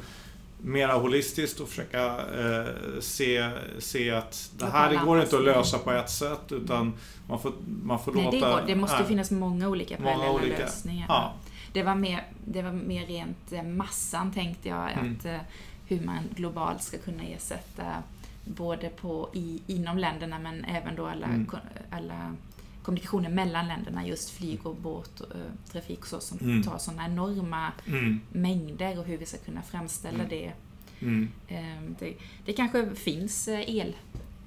[0.64, 5.79] mera holistiskt och försöka eh, se, se att det här det går inte att lösa
[5.79, 6.94] på ett sätt utan
[7.29, 8.37] man får, man får nej, låta...
[8.37, 11.07] Det, går, det måste nej, finnas många olika parallella olika, lösningar.
[11.09, 11.33] Ja.
[11.72, 15.16] Det, var mer, det var mer rent eh, massan tänkte jag, mm.
[15.18, 15.38] att, eh,
[15.87, 18.03] hur man globalt ska kunna ersätta
[18.44, 21.51] både på, i, inom länderna men även då alla, mm.
[21.90, 22.35] alla
[22.82, 26.62] kommunikationen mellan länderna, just flyg och båttrafik eh, så, som mm.
[26.62, 28.20] tar sådana enorma mm.
[28.32, 30.28] mängder och hur vi ska kunna framställa mm.
[30.28, 30.52] det.
[31.00, 31.28] Mm.
[31.48, 32.14] Ehm, det.
[32.44, 33.96] Det kanske finns eh, el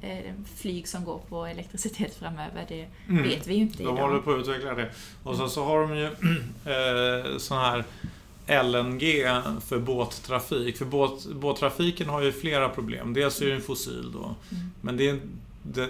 [0.01, 2.65] eh, flyg som går på elektricitet framöver.
[2.67, 3.23] Det mm.
[3.23, 3.95] vet vi ju inte idag.
[3.95, 4.91] De håller på att utveckla det.
[5.23, 6.05] Och sen så har de ju
[6.73, 7.83] eh, sån här
[8.47, 9.01] LNG
[9.61, 10.77] för båttrafik.
[10.77, 13.13] För båt, båttrafiken har ju flera problem.
[13.13, 14.19] Dels är det en fossil då.
[14.19, 14.71] Mm.
[14.81, 15.19] Men det är
[15.73, 15.89] det,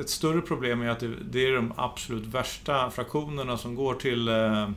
[0.00, 4.28] ett större problem är att det, det, är de absolut värsta fraktionerna som går till,
[4.28, 4.68] eh,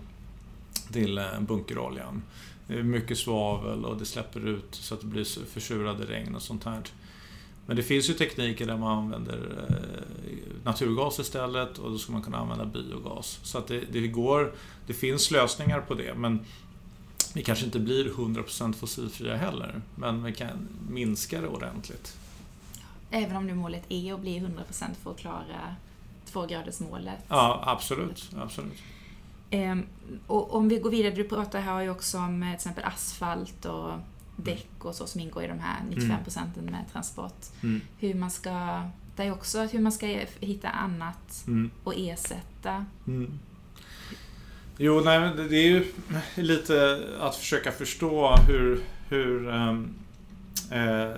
[0.92, 2.22] till eh, bunkeroljan.
[2.68, 6.42] Det är mycket svavel och det släpper ut så att det blir försurade regn och
[6.42, 6.82] sånt här.
[7.66, 12.22] Men det finns ju tekniker där man använder eh, naturgas istället och då ska man
[12.22, 13.40] kunna använda biogas.
[13.44, 14.54] Så att det, det, går,
[14.88, 16.40] det finns lösningar på det men
[17.34, 19.82] vi kanske inte blir 100% fossilfria heller.
[19.96, 22.18] Men vi kan minska det ordentligt.
[23.12, 25.76] Även om nu målet är att bli 100% för att klara
[26.26, 27.20] tvågradersmålet?
[27.28, 28.30] Ja, absolut.
[28.38, 28.78] absolut.
[29.50, 29.86] Ehm,
[30.28, 33.92] och om vi går vidare, du pratar här ju också om till exempel asfalt och
[34.36, 36.24] däck och så som ingår i de här 95 mm.
[36.24, 37.46] procenten med transport.
[37.64, 37.82] Mm.
[37.98, 38.84] Hur man ska,
[39.16, 40.08] det är också hur man ska
[40.40, 41.72] hitta annat mm.
[41.84, 42.86] och ersätta.
[43.08, 43.40] Mm.
[44.78, 45.94] Jo, nej, det är ju
[46.36, 49.94] lite att försöka förstå hur, hur um,
[50.72, 51.16] eh,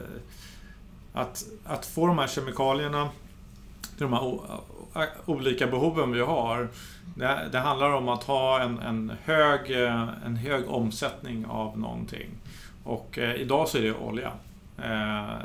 [1.13, 3.09] att, att få de här kemikalierna
[3.97, 4.39] till de här
[5.25, 6.67] olika behoven vi har.
[7.15, 12.29] Det, det handlar om att ha en, en, hög, eh, en hög omsättning av någonting.
[12.83, 14.31] Och eh, idag så är det olja.
[14.83, 15.35] Eh,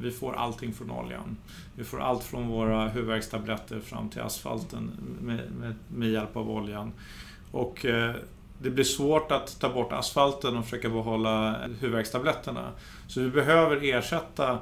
[0.00, 1.36] vi får allting från oljan.
[1.76, 6.92] Vi får allt från våra huvudvärkstabletter fram till asfalten med, med, med hjälp av oljan.
[7.52, 8.14] Och eh,
[8.58, 12.68] det blir svårt att ta bort asfalten och försöka behålla huvudvärkstabletterna.
[13.08, 14.58] Så vi behöver ersätta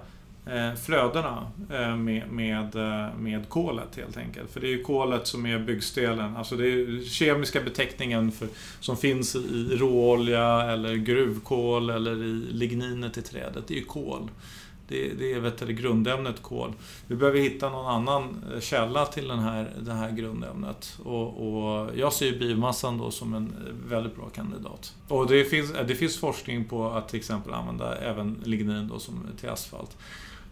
[0.47, 4.51] Eh, flödena eh, med, med, eh, med kolet helt enkelt.
[4.51, 6.37] För det är ju kolet som är byggstelen.
[6.37, 8.49] Alltså det är kemiska beteckningen för,
[8.81, 13.65] som finns i råolja eller gruvkol eller i ligninet i trädet.
[13.67, 14.31] Det är ju kol.
[14.89, 16.73] Det, det är vet du, grundämnet kol.
[17.07, 20.99] Vi behöver hitta någon annan källa till den här, det här grundämnet.
[21.05, 23.53] Och, och jag ser biomassan då som en
[23.89, 24.95] väldigt bra kandidat.
[25.09, 29.27] Och det finns, det finns forskning på att till exempel använda även lignin då som,
[29.41, 29.97] till asfalt.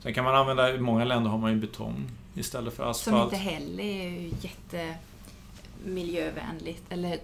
[0.02, 3.16] Sen kan man använda, i många länder har man ju betong istället för asfalt.
[3.16, 6.82] Som inte heller är jättemiljövänligt.
[6.88, 7.18] Eller eh,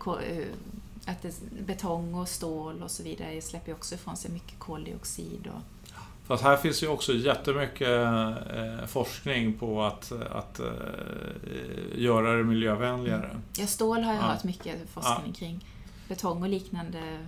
[1.06, 1.34] att det,
[1.66, 5.46] betong och stål och så vidare släpper ju också ifrån sig mycket koldioxid.
[5.46, 5.60] Och...
[6.26, 10.66] Fast här finns ju också jättemycket eh, forskning på att, att eh,
[11.94, 13.26] göra det miljövänligare.
[13.26, 13.42] Mm.
[13.58, 14.26] Ja, stål har jag ja.
[14.26, 15.32] hört mycket forskning ja.
[15.38, 15.64] kring.
[16.08, 17.18] Betong och liknande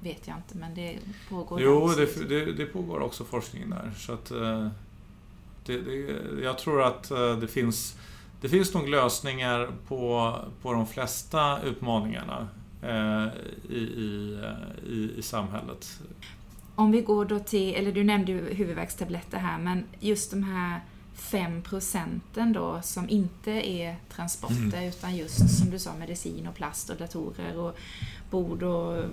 [0.00, 3.92] vet jag inte, men det pågår Jo, det, det, det, pågår också forskning där.
[3.96, 4.30] Så att,
[5.66, 7.96] det, det, jag tror att eh, det finns,
[8.40, 12.48] det finns nog lösningar på, på de flesta utmaningarna
[12.82, 13.26] eh,
[13.68, 16.00] i, i, eh, i, i samhället.
[16.74, 20.80] Om vi går då till, eller du nämnde ju huvudvärkstabletter här, men just de här
[21.14, 24.88] 5 procenten då som inte är transporter mm.
[24.88, 27.76] utan just som du sa medicin och plast och datorer och
[28.30, 29.04] bord och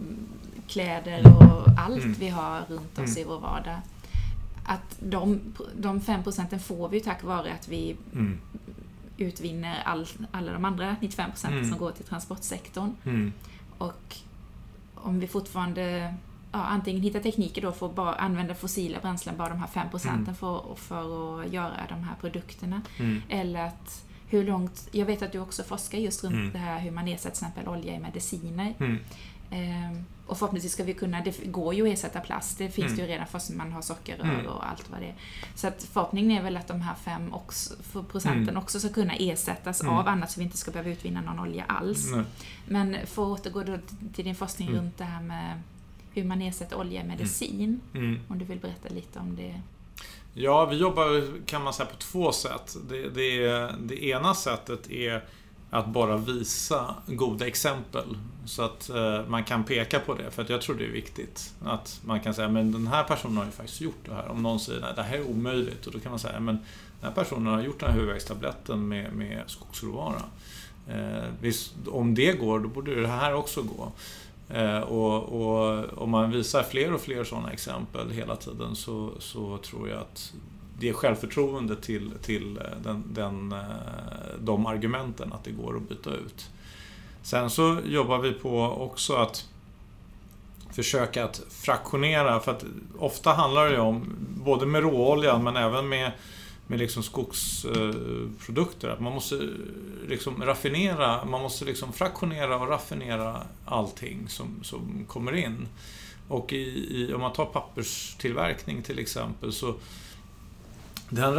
[0.68, 2.16] kläder och allt mm.
[2.20, 3.18] vi har runt oss mm.
[3.18, 3.82] i vår vardag
[4.66, 5.40] att de,
[5.76, 8.40] de 5 procenten får vi tack vare att vi mm.
[9.18, 11.70] utvinner all, alla de andra 95 procenten mm.
[11.70, 12.96] som går till transportsektorn.
[13.04, 13.34] Mm.
[13.78, 14.16] Och
[14.96, 16.14] om vi fortfarande
[16.52, 19.90] ja, antingen hittar tekniker då för att bara använda fossila bränslen, bara de här 5
[19.90, 20.36] procenten mm.
[20.36, 22.82] för, för att göra de här produkterna.
[23.00, 23.22] Mm.
[23.30, 26.52] Eller att hur långt, jag vet att du också forskar just runt mm.
[26.52, 28.74] det här hur man ersätter till exempel olja i mediciner.
[29.52, 32.96] Ehm, och förhoppningsvis ska vi kunna, det går ju att ersätta plast, det finns mm.
[32.96, 34.46] det ju redan fast man har sockerrör mm.
[34.46, 35.16] och allt vad det är.
[35.56, 37.74] Så att förhoppningen är väl att de här fem också,
[38.12, 38.58] procenten mm.
[38.58, 39.94] också ska kunna ersättas mm.
[39.94, 42.08] av annat så vi inte ska behöva utvinna någon olja alls.
[42.66, 43.78] Men för att återgå då
[44.14, 44.80] till din forskning mm.
[44.80, 45.62] runt det här med
[46.14, 48.20] hur man ersätter olja i medicin, mm.
[48.28, 49.62] om du vill berätta lite om det?
[50.34, 52.76] Ja, vi jobbar kan man säga på två sätt.
[52.90, 55.24] Det, det, det ena sättet är
[55.74, 58.18] att bara visa goda exempel.
[58.46, 61.54] Så att eh, man kan peka på det, för att jag tror det är viktigt.
[61.66, 64.28] Att man kan säga, men den här personen har ju faktiskt gjort det här.
[64.28, 65.88] Om någon säger, nej det här är omöjligt.
[65.88, 69.14] Och då kan man säga, men den här personen har gjort den här huvudvärkstabletten med,
[69.14, 70.22] med skogsråvara.
[70.90, 73.92] Eh, visst, om det går, då borde det här också gå.
[74.50, 79.58] Eh, och, och om man visar fler och fler sådana exempel hela tiden så, så
[79.58, 80.34] tror jag att
[80.82, 83.60] det självförtroende till, till eh, den, den, eh,
[84.40, 86.50] de argumenten att det går att byta ut.
[87.24, 89.48] Sen så jobbar vi på också att
[90.74, 92.66] försöka att fraktionera, för att
[92.98, 96.12] ofta handlar det om, både med råoljan men även med,
[96.68, 99.50] med liksom skogsprodukter, eh, att man måste
[100.08, 105.68] liksom raffinera, man måste liksom fraktionera och raffinera allting som, som kommer in.
[106.28, 109.76] Och i, i, om man tar papperstillverkning till exempel så
[111.12, 111.36] den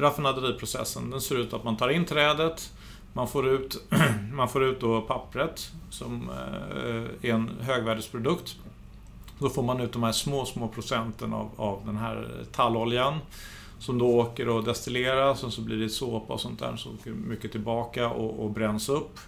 [0.00, 2.72] raffinaderiprocessen den ser ut att man tar in trädet,
[3.12, 3.82] man får ut,
[4.32, 8.56] man får ut då pappret som eh, är en högvärdesprodukt.
[9.38, 13.18] Då får man ut de här små, små procenten av, av den här talloljan
[13.78, 17.10] som då åker och destilleras och så blir det såpa och sånt där som åker
[17.10, 19.18] mycket tillbaka och, och bränns upp.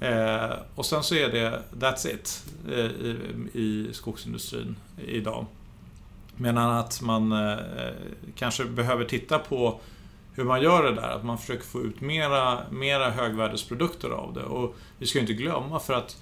[0.00, 3.18] Eh, och sen så är det that's it eh, i,
[3.52, 4.76] i skogsindustrin
[5.06, 5.46] idag.
[6.36, 7.58] Medan att man eh,
[8.34, 9.80] kanske behöver titta på
[10.34, 14.42] hur man gör det där, att man försöker få ut mera, mera högvärdesprodukter av det.
[14.42, 16.16] Och vi ska ju inte glömma för att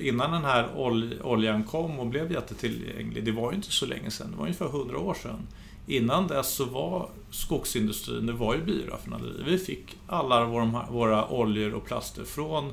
[0.00, 0.68] innan den här
[1.22, 4.66] oljan kom och blev jättetillgänglig, det var ju inte så länge sedan, det var ungefär
[4.66, 5.46] 100 år sedan.
[5.86, 9.44] Innan dess så var skogsindustrin, det var ju bioraffinaderier.
[9.44, 12.72] Vi fick alla våra, våra oljor och plaster från,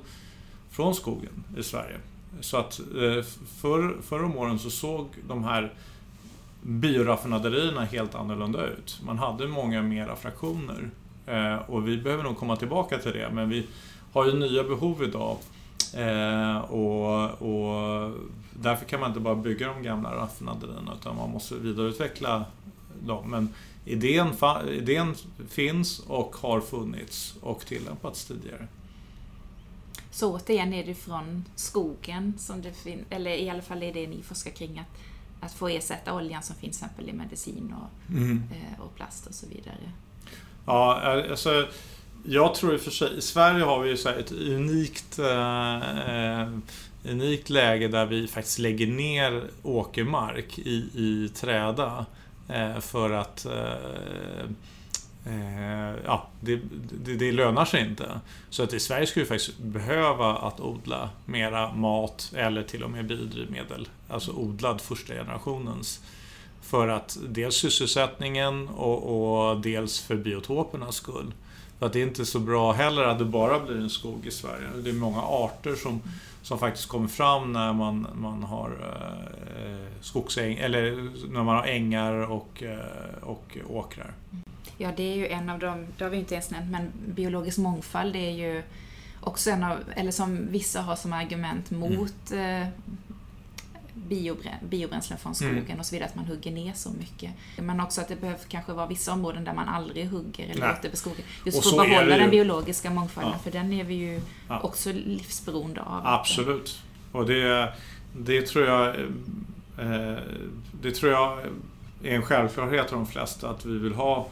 [0.69, 1.97] från skogen i Sverige.
[2.41, 3.23] Så att eh,
[3.61, 5.73] för, förr om åren så såg de här
[6.61, 8.99] bioraffinaderierna helt annorlunda ut.
[9.05, 10.89] Man hade många mera fraktioner.
[11.25, 13.67] Eh, och vi behöver nog komma tillbaka till det, men vi
[14.13, 15.37] har ju nya behov idag.
[15.93, 18.11] Eh, och, och
[18.53, 22.45] därför kan man inte bara bygga de gamla raffinaderierna, utan man måste vidareutveckla
[23.05, 23.29] dem.
[23.29, 23.53] Men
[23.85, 24.27] idén,
[24.71, 25.15] idén
[25.49, 28.67] finns och har funnits och tillämpats tidigare.
[30.11, 34.07] Så återigen är det från skogen som det finns, eller i alla fall är det
[34.07, 34.99] ni forskar kring, att
[35.39, 38.43] att få ersätta oljan som finns till exempel i medicin och, mm.
[38.51, 39.91] Eh, och plast och så vidare.
[40.65, 41.67] Ja, alltså
[42.23, 46.41] jag tror i och för sig, i Sverige har vi ju så ett unikt, eh,
[46.41, 46.47] eh,
[47.03, 52.05] unikt läge där vi faktiskt lägger ner åkermark i, i träda
[52.49, 54.49] eh, för att eh,
[55.29, 56.59] Eh, ja, det,
[57.05, 58.19] det, det, lönar sig inte.
[58.49, 62.89] Så att i Sverige skulle vi faktiskt behöva att odla mera mat eller till och
[62.89, 63.87] med biodrivmedel.
[64.07, 66.03] Alltså odlad första generationens.
[66.61, 71.33] För att dels sysselsättningen och, och dels för biotopernas skull.
[71.79, 74.31] För att det är inte så bra heller att det bara blir en skog i
[74.31, 74.67] Sverige.
[74.83, 76.01] Det är många arter som,
[76.49, 82.31] som faktiskt kommer fram när man, man har eh, skogsäng, eller när man har ängar
[82.31, 84.13] och, eh, och åkrar.
[84.77, 87.57] Ja, det är ju en av de, det har vi inte ens nämnt, men biologisk
[87.57, 88.63] mångfald det är ju
[89.21, 92.61] också en av, eller som vissa har som argument mot mm.
[92.61, 92.67] eh,
[94.69, 95.79] biobränslen från skogen mm.
[95.79, 97.31] och så vidare, att man hugger ner så mycket.
[97.57, 100.75] Men också att det behöver kanske vara vissa områden där man aldrig hugger eller Nej.
[100.75, 101.23] låter beskoga.
[101.45, 103.39] Just för att behålla den biologiska mångfalden, ja.
[103.39, 104.59] för den är vi ju ja.
[104.59, 106.01] också livsberoende av.
[106.07, 106.81] Absolut.
[107.11, 107.73] Och det,
[108.17, 108.87] det tror jag
[109.77, 110.17] eh,
[110.81, 111.39] det tror jag
[112.03, 114.27] är en självklarhet för de flesta, att vi vill ha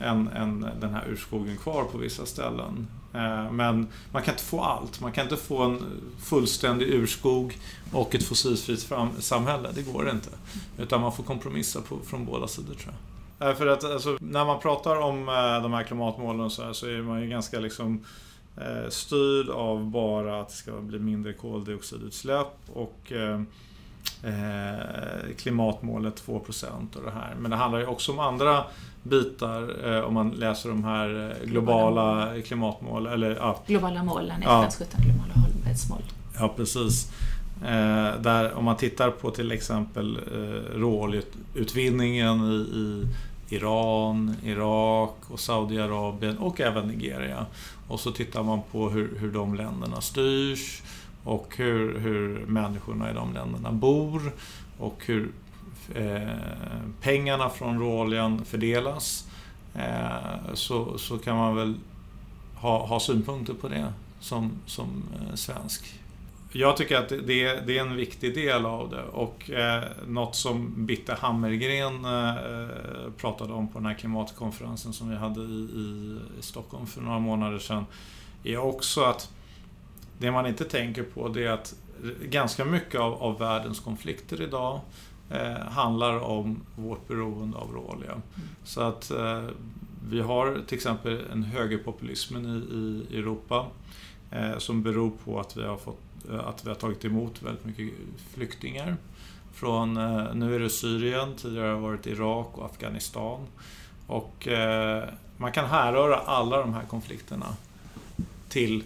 [0.00, 2.86] än, än den här urskogen kvar på vissa ställen.
[3.14, 5.00] Eh, men man kan inte få allt.
[5.00, 7.58] Man kan inte få en fullständig urskog
[7.92, 9.68] och ett fossilfritt samhälle.
[9.74, 10.30] Det går inte.
[10.78, 12.94] Utan man får kompromissa på, från båda sidor tror
[13.38, 13.48] jag.
[13.48, 16.86] Eh, för att alltså, när man pratar om eh, de här klimatmålen så, här, så
[16.86, 18.04] är man ju ganska liksom
[18.88, 23.12] styrd av bara att det ska bli mindre koldioxidutsläpp och
[25.36, 27.34] klimatmålet 2% och det här.
[27.38, 28.64] Men det handlar ju också om andra
[29.02, 33.06] bitar eh, om man läser de här eh, globala, globala klimatmål.
[33.06, 33.60] Eller, ja.
[33.66, 34.86] Globala målen, FNs ja.
[34.86, 36.02] 17 globala hållbarhetsmål.
[36.38, 37.12] Ja, precis.
[37.64, 43.06] Eh, där om man tittar på till exempel eh, råoljeutvinningen i, i
[43.54, 47.46] Iran, Irak och Saudiarabien och även Nigeria.
[47.88, 50.82] Och så tittar man på hur, hur de länderna styrs
[51.24, 54.32] och hur, hur människorna i de länderna bor.
[54.78, 55.32] Och hur
[55.94, 56.28] Eh,
[57.00, 59.28] pengarna från råoljan fördelas.
[59.74, 61.74] Eh, så, så kan man väl
[62.54, 65.98] ha, ha synpunkter på det som, som eh, svensk.
[66.52, 69.02] Jag tycker att det, det, är en viktig del av det.
[69.02, 75.16] Och eh, något som Bitte Hammergren eh, pratade om på den här klimatkonferensen som vi
[75.16, 77.86] hade i, i, i Stockholm för några månader sedan
[78.44, 79.30] är också att
[80.22, 81.74] det man inte tänker på det är att
[82.22, 84.80] ganska mycket av, av världens konflikter idag
[85.30, 88.12] eh, handlar om vårt beroende av råolja.
[88.12, 88.22] Mm.
[88.64, 89.44] Så att eh,
[90.08, 93.66] vi har till exempel en högerpopulismen i, i Europa
[94.30, 96.00] eh, som beror på att vi, har fått,
[96.30, 97.94] eh, att vi har tagit emot väldigt mycket
[98.34, 98.96] flyktingar.
[99.54, 103.46] Från, eh, nu är det Syrien, tidigare har det varit Irak och Afghanistan.
[104.06, 105.04] Och eh,
[105.36, 107.46] man kan härröra alla de här konflikterna
[108.48, 108.84] till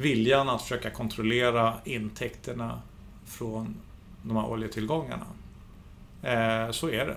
[0.00, 2.82] viljan att försöka kontrollera intäkterna
[3.26, 3.76] från
[4.22, 5.26] de här oljetillgångarna.
[6.22, 7.16] Eh, så är det.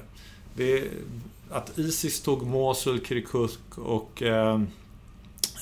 [0.55, 0.89] det.
[1.51, 4.61] Att Isis tog Mosul, Kirkuk och eh,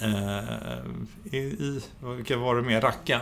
[0.01, 0.80] eh,
[1.32, 1.82] i, i,
[2.17, 3.22] vilka var det mer, Raqqa.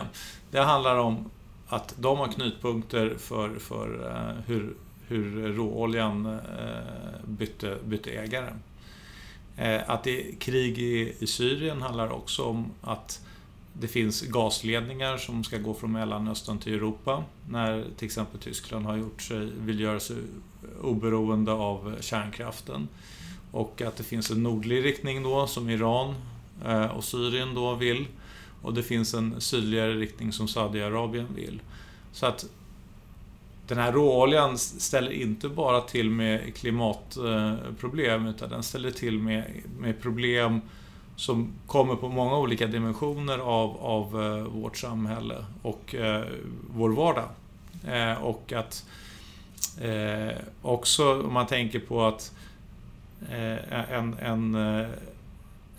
[0.50, 1.30] Det handlar om
[1.68, 4.74] att de har knutpunkter för, för eh, hur,
[5.08, 8.50] hur råoljan eh, bytte, bytte ägare.
[9.56, 13.20] Eh, att det är krig i, i Syrien handlar också om att
[13.72, 18.96] det finns gasledningar som ska gå från Mellanöstern till Europa när till exempel Tyskland har
[18.96, 20.16] gjort sig, vill göra sig
[20.82, 22.88] oberoende av kärnkraften.
[23.50, 26.14] Och att det finns en nordlig riktning då som Iran
[26.66, 28.06] eh, och Syrien då vill.
[28.62, 31.60] Och det finns en sydligare riktning som Saudiarabien vill.
[32.12, 32.46] Så att
[33.66, 39.44] den här råoljan ställer inte bara till med klimatproblem utan den ställer till med,
[39.78, 40.60] med problem
[41.20, 46.24] som kommer på många olika dimensioner av, av eh, vårt samhälle och eh,
[46.74, 47.28] vår vardag.
[47.88, 48.86] Eh, och att
[49.80, 52.32] eh, också om man tänker på att
[53.30, 54.88] eh, en, en, eh,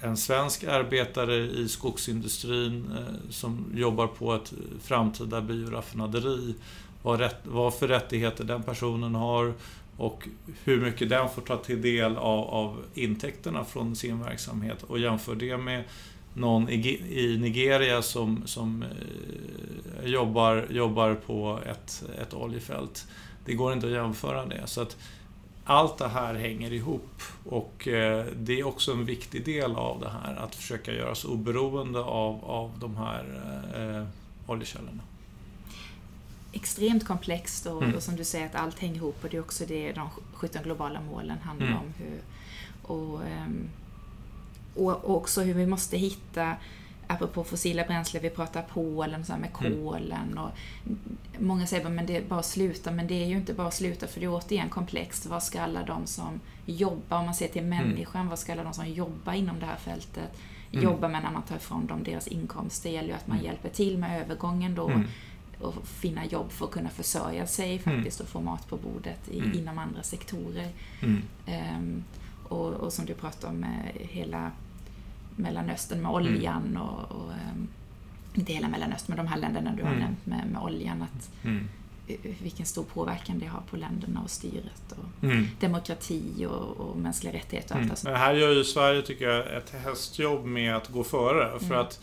[0.01, 6.55] en svensk arbetare i skogsindustrin eh, som jobbar på ett framtida bioraffinaderi
[7.03, 9.53] vad, rätt, vad för rättigheter den personen har
[9.97, 10.27] och
[10.63, 15.35] hur mycket den får ta till del av, av intäkterna från sin verksamhet och jämför
[15.35, 15.83] det med
[16.33, 23.07] någon i, Nigeria som, som eh, jobbar, jobbar på ett, ett oljefält.
[23.45, 24.61] Det går inte att jämföra det.
[24.65, 24.97] Så att
[25.63, 30.09] allt det här hänger ihop och eh, det är också en viktig del av det
[30.09, 33.41] här, att försöka göra oss oberoende av, av de här
[33.75, 34.07] eh, eh
[34.47, 35.03] oljekällorna
[36.53, 37.95] extremt komplext och, mm.
[37.95, 40.63] och, som du säger att allt hänger ihop och det är också det de 17
[40.63, 41.79] globala målen handlar mm.
[41.79, 41.93] om.
[41.97, 42.21] Hur,
[42.81, 43.69] och, ehm,
[44.75, 46.55] och, och, också hur vi måste hitta,
[47.07, 49.83] apropå fossila bränslen, vi pratar Polen så med mm.
[49.83, 50.49] kolen och
[51.39, 53.73] många säger att det är bara att sluta, men det är ju inte bara att
[53.73, 55.25] sluta för det är återigen komplext.
[55.25, 57.87] Vad ska alla de som jobbar, om man ser till mm.
[57.87, 60.37] människan, vad ska alla de som jobbar inom det här fältet
[60.71, 60.83] mm.
[60.83, 62.83] jobba med när man tar ifrån dem deras inkomst?
[62.83, 63.45] Det gäller ju att man mm.
[63.45, 65.07] hjälper till med övergången då mm
[65.61, 67.79] och finna jobb för att kunna försörja sig mm.
[67.79, 68.25] faktiskt mm.
[68.25, 69.59] och få mat på bordet i, mm.
[69.59, 70.69] inom andra sektorer.
[71.01, 71.21] Mm.
[71.77, 72.03] Um,
[72.43, 74.51] och, och, som du pratade om med hela
[75.35, 76.81] Mellanöstern med oljan mm.
[76.81, 77.67] och, och um,
[78.33, 79.99] inte hela Mellanöstern, men de här länderna du har mm.
[79.99, 81.01] nämnt med, med oljan.
[81.01, 81.31] Att,
[82.41, 85.47] vilken stor påverkan det har på länderna och styret och mm.
[85.59, 88.13] demokrati och, och mänskliga rättigheter och allt mm.
[88.13, 91.59] Men här gör ju Sverige, tycker jag, ett hästjobb med att gå före.
[91.59, 91.99] För att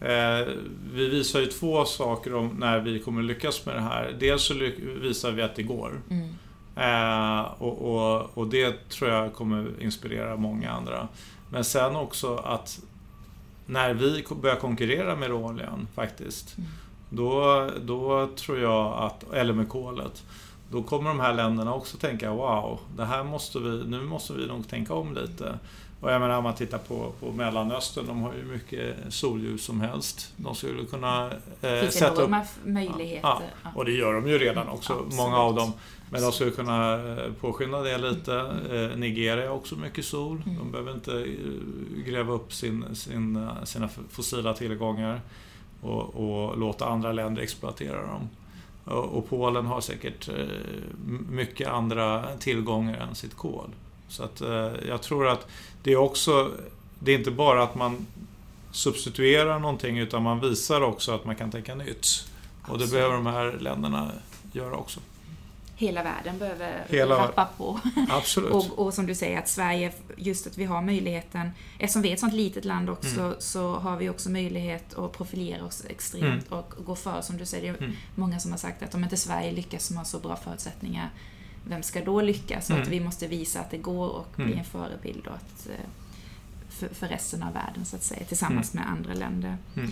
[0.00, 0.46] Eh,
[0.92, 4.16] vi visar ju två saker om när vi kommer lyckas med det här.
[4.18, 4.54] Dels så
[5.02, 6.00] visar vi att det går.
[6.10, 6.28] Mm.
[6.76, 11.08] Eh, och, och, och, det tror jag kommer inspirera många andra.
[11.50, 12.80] Men sen också att
[13.66, 16.70] när vi börjar konkurrera med råoljan faktiskt, mm.
[17.10, 20.24] då, då tror jag att, eller med kolet,
[20.70, 24.46] då kommer de här länderna också tänka wow, det här måste vi, nu måste vi
[24.46, 25.58] nog tänka om lite.
[26.00, 29.80] Och jag menar om man tittar på, på Mellanöstern, de har ju mycket solljus som
[29.80, 30.32] helst.
[30.36, 31.30] De skulle kunna
[31.62, 32.30] eh, sätta upp...
[32.64, 33.28] möjligheter.
[33.28, 35.16] Ja, ja, och det gör de ju redan också, Absolut.
[35.16, 35.72] många av dem.
[36.10, 38.34] Men de skulle kunna eh, påskynda det lite.
[38.70, 40.42] Eh, Nigeria har också mycket sol.
[40.46, 40.58] Mm.
[40.58, 45.20] De behöver inte eh, gräva upp sin, sin, sina fossila tillgångar
[45.80, 48.28] och, och låta andra länder exploatera dem.
[48.84, 50.30] Och, och Polen har säkert
[51.30, 53.70] mycket andra tillgångar än sitt kol.
[54.08, 54.42] Så att
[54.88, 55.46] jag tror att
[55.82, 56.52] det är också,
[56.98, 58.06] det är inte bara att man
[58.72, 62.06] substituerar någonting utan man visar också att man kan tänka nytt.
[62.68, 64.12] Och det behöver de här länderna
[64.52, 65.00] göra också.
[65.76, 67.80] Hela världen behöver Hela rappa på.
[68.08, 68.50] Absolut.
[68.52, 72.14] och, och, som du säger att Sverige, just att vi har möjligheten, eftersom vi är
[72.14, 73.34] ett sånt litet land också, mm.
[73.38, 76.58] så har vi också möjlighet att profilera oss extremt mm.
[76.58, 77.20] och gå för.
[77.20, 77.96] Som du säger, det är mm.
[78.14, 81.10] många som har sagt att om inte Sverige lyckas som har så bra förutsättningar
[81.64, 82.70] vem ska då lyckas?
[82.70, 82.82] Mm.
[82.82, 84.58] Att vi måste visa att det går och bli mm.
[84.58, 85.88] en förebild och att, eh,
[86.68, 88.84] för, för, resten av världen så att säga, tillsammans mm.
[88.84, 89.56] med andra länder.
[89.76, 89.90] Mm.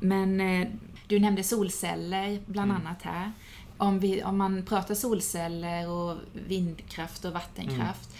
[0.00, 0.68] Men eh,
[1.06, 2.82] du nämnde solceller bland mm.
[2.82, 3.32] annat här.
[3.76, 8.16] Om, vi, om man pratar solceller och vindkraft och vattenkraft,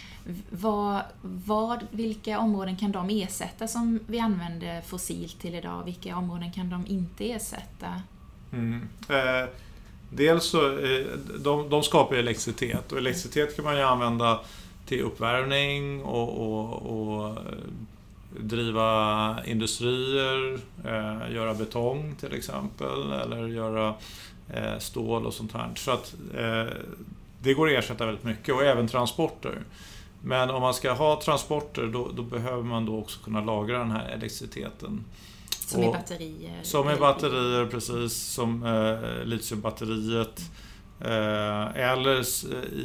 [0.50, 5.84] vad, vad, vilka områden kan de ersätta som vi använder fossilt till idag?
[5.84, 8.02] Vilka områden kan de inte ersätta?
[8.52, 8.88] Mm.
[9.08, 9.48] Eh
[10.14, 11.06] Dels så, eh,
[11.38, 14.40] de, de skapar elektricitet och elektricitet kan man ju använda
[14.86, 17.38] till uppvärmning och, och, och
[18.40, 23.94] driva industrier, eh, göra betong till exempel eller göra
[24.54, 25.70] eh, stål och sånt här.
[25.74, 26.74] Så att eh,
[27.42, 29.58] det går att ersätta väldigt mycket och även transporter.
[30.20, 33.90] Men om man ska ha transporter då, då behöver man då också kunna lagra den
[33.90, 35.04] här elektriciteten.
[35.72, 36.62] Som i batterier?
[36.62, 38.12] Som i batterier, precis.
[38.12, 40.40] Som eh, litiumbatteriet.
[41.00, 42.24] Eh, eller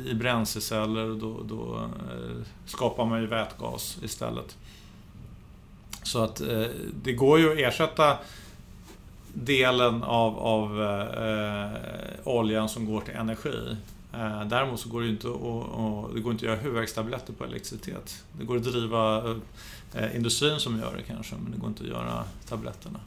[0.09, 4.57] i bränsleceller, då, då eh, skapar man ju vätgas istället.
[6.03, 6.65] Så att eh,
[7.03, 8.17] det går ju att ersätta
[9.33, 11.71] delen av, av eh,
[12.23, 13.75] oljan som går till energi.
[14.17, 18.23] Eh, däremot så går det inte att, det går inte att göra huvudvärkstabletter på elektricitet.
[18.39, 19.35] Det går att driva
[19.93, 22.99] eh, industrin som gör det kanske, men det går inte att göra tabletterna.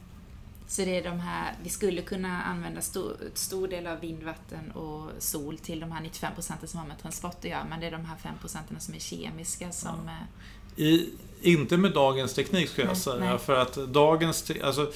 [0.67, 4.71] Så det är de här, vi skulle kunna använda stor, stor del av vind, vatten
[4.71, 7.87] och sol till de här 95 procenten som har med transport att göra, men det
[7.87, 9.89] är de här 5 procenten som är kemiska som...
[10.05, 10.83] Ja.
[10.83, 11.09] Eh, I,
[11.41, 13.39] inte med dagens teknik skulle jag säga, nej.
[13.39, 14.51] för att dagens...
[14.63, 14.87] Alltså, eh,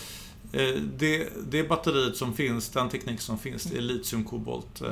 [0.98, 3.96] det, det batteriet som finns, den teknik som finns, det är mm.
[3.96, 4.82] litiumkobolt.
[4.82, 4.88] Och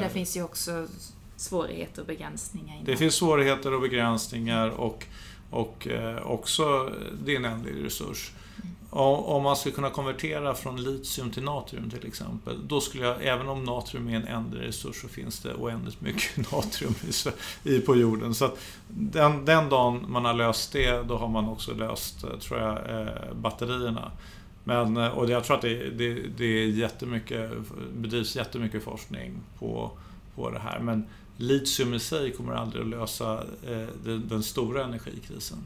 [0.00, 0.86] där finns ju också
[1.36, 2.82] svårigheter och begränsningar.
[2.84, 5.06] Det finns svårigheter och begränsningar och,
[5.50, 5.88] och
[6.22, 6.92] också
[7.24, 8.32] det är en ändlig resurs.
[8.94, 13.48] Om man skulle kunna konvertera från litium till natrium till exempel, då skulle jag, även
[13.48, 16.94] om natrium är en ändlig resurs, så finns det oändligt mycket natrium
[17.64, 18.34] i, på jorden.
[18.34, 18.50] Så
[18.88, 23.00] den, den dagen man har löst det, då har man också löst, eh, tror jag,
[23.00, 24.12] eh, batterierna.
[24.64, 27.50] Men, eh, och jag tror att det, det, det är jättemycket,
[27.96, 29.90] bedrivs jättemycket forskning på,
[30.34, 30.78] på det här.
[30.80, 31.06] Men
[31.36, 33.44] litium i sig kommer aldrig att lösa
[34.04, 35.58] den, den stora energikrisen.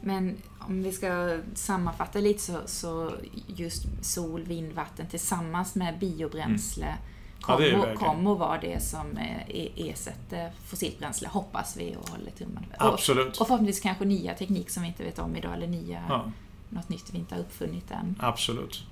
[0.00, 3.12] Men om vi ska sammanfatta lite så, så
[3.46, 6.98] just sol, vind, vatten tillsammans med biobränsle mm.
[7.40, 12.30] kommer, ja, kommer att vara det som eh, ersätter fossilt bränsle, hoppas vi och håller
[12.30, 13.26] tummarna Absolut.
[13.26, 16.32] Och, och förhoppningsvis kanske nya teknik som vi inte vet om idag, eller nya, ja.
[16.68, 18.16] Något nytt vi inte har uppfunnit än.
[18.20, 18.84] Absolut.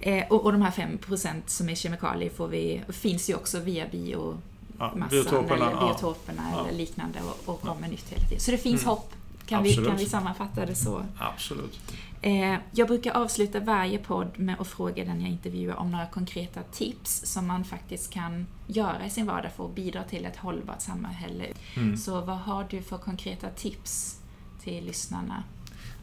[0.00, 3.88] Eh, och, och de här 5% som är kemikalier får vi, finns ju också via
[3.88, 4.42] biomassan
[4.78, 6.60] ja, biotoperna, eller biotoperna ja.
[6.60, 8.40] eller liknande och, och kommer nytt hela tiden.
[8.40, 8.90] Så det finns mm.
[8.90, 9.14] hopp
[9.46, 11.04] kan vi, kan vi sammanfatta det så?
[11.18, 11.80] Absolut.
[12.22, 16.62] Eh, jag brukar avsluta varje podd med att fråga den jag intervjuar om några konkreta
[16.62, 20.80] tips som man faktiskt kan göra i sin vardag för att bidra till ett hållbart
[20.80, 21.44] samhälle.
[21.76, 21.96] Mm.
[21.96, 24.20] Så vad har du för konkreta tips
[24.62, 25.42] till lyssnarna?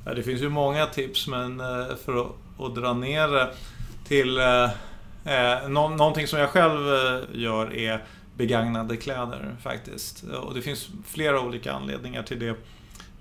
[0.06, 3.54] Ja, det finns ju många tips, men eh, för att, att dra ner det
[4.08, 4.64] till eh,
[5.26, 8.04] eh nå någonting som jag själv eh, gör är
[8.38, 10.24] begagnade kläder faktiskt.
[10.24, 12.56] Och det finns flera olika anledningar till det.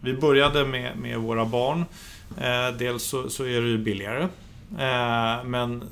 [0.01, 1.85] Vi började med, med våra barn.
[2.37, 4.23] Eh, dels så, så, är det ju billigare.
[4.79, 5.85] Eh, men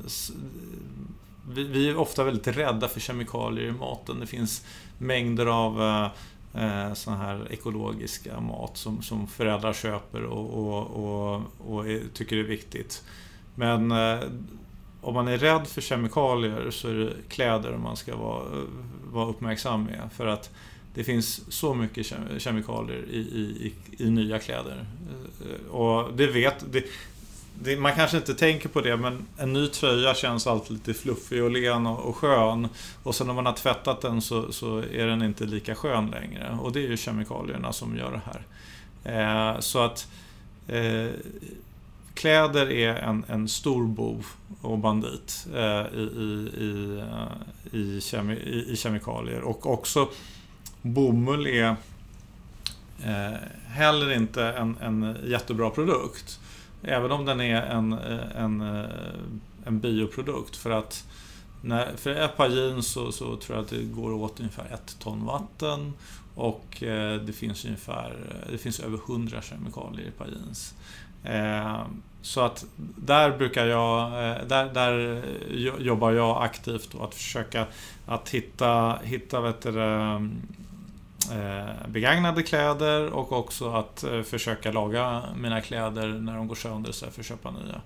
[1.49, 4.19] vi, vi, är ofta väldigt rädda för kemikalier i maten.
[4.19, 4.65] Det finns
[4.97, 6.09] mängder av
[6.59, 12.37] eh, sån här ekologiska mat som, som föräldrar köper och, och, och, och är, tycker
[12.37, 13.03] är viktigt.
[13.55, 14.19] Men eh,
[15.01, 18.43] om man är rädd för kemikalier så är det kläder man ska vara,
[19.11, 20.09] vara uppmärksam med.
[20.13, 20.51] För att
[20.93, 24.85] det finns så mycket kemikalier i, i, i nya kläder.
[25.41, 26.71] Eh, och det vet...
[26.71, 26.83] Det,
[27.63, 31.43] det, man kanske inte tänker på det, men en ny tröja känns alltid lite fluffig
[31.43, 32.67] och len och, och skön.
[33.03, 36.57] Och sen när man har tvättat den så, så, är den inte lika skön längre.
[36.61, 39.53] Och det är ju kemikalierna som gör det här.
[39.53, 40.07] Eh, så att
[40.67, 41.09] eh,
[42.13, 44.25] kläder är en, en stor bov
[44.61, 48.35] och bandit eh, i, i, i, eh, i, kemi,
[48.67, 49.41] i, kemikalier.
[49.41, 50.09] Och också
[50.81, 51.75] bomull är
[53.03, 53.37] eh,
[53.67, 56.39] heller inte en, en jättebra produkt.
[56.83, 58.89] Även om den är en, eh, en, eh,
[59.65, 60.55] en bioprodukt.
[60.55, 61.05] För att
[61.61, 64.99] när, för ett par jeans så, så, tror jag att det går åt ungefär ett
[64.99, 65.93] ton vatten.
[66.35, 70.73] Och eh, det finns ungefär eh, det finns över 100 kemikalier i ett par jeans.
[71.23, 71.81] Eh,
[72.21, 72.65] så att
[72.95, 75.23] där brukar jag, eh, där, där
[75.79, 77.65] jobbar jag aktivt och att försöka
[78.05, 79.71] att hitta, hitta vet du,
[81.87, 87.15] begagnade kläder och också att eh, försöka laga mina kläder när de går sönder istället
[87.15, 87.81] för att köpa nya.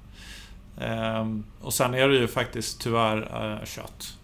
[0.87, 4.17] Ehm, och sen är det ju faktiskt tyvärr eh, kött.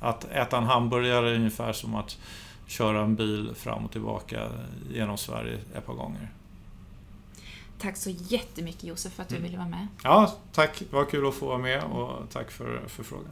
[0.00, 2.18] Att äta en hamburgare är ungefär som att
[2.66, 4.48] köra en bil fram och tillbaka
[4.92, 6.28] genom Sverige ett par gånger.
[7.78, 9.44] Tack så jättemycket Josef för att du mm.
[9.44, 9.86] ville vara med.
[10.02, 10.78] Ja, tack.
[10.78, 13.30] Det var kul att få vara med och tack för, för frågan.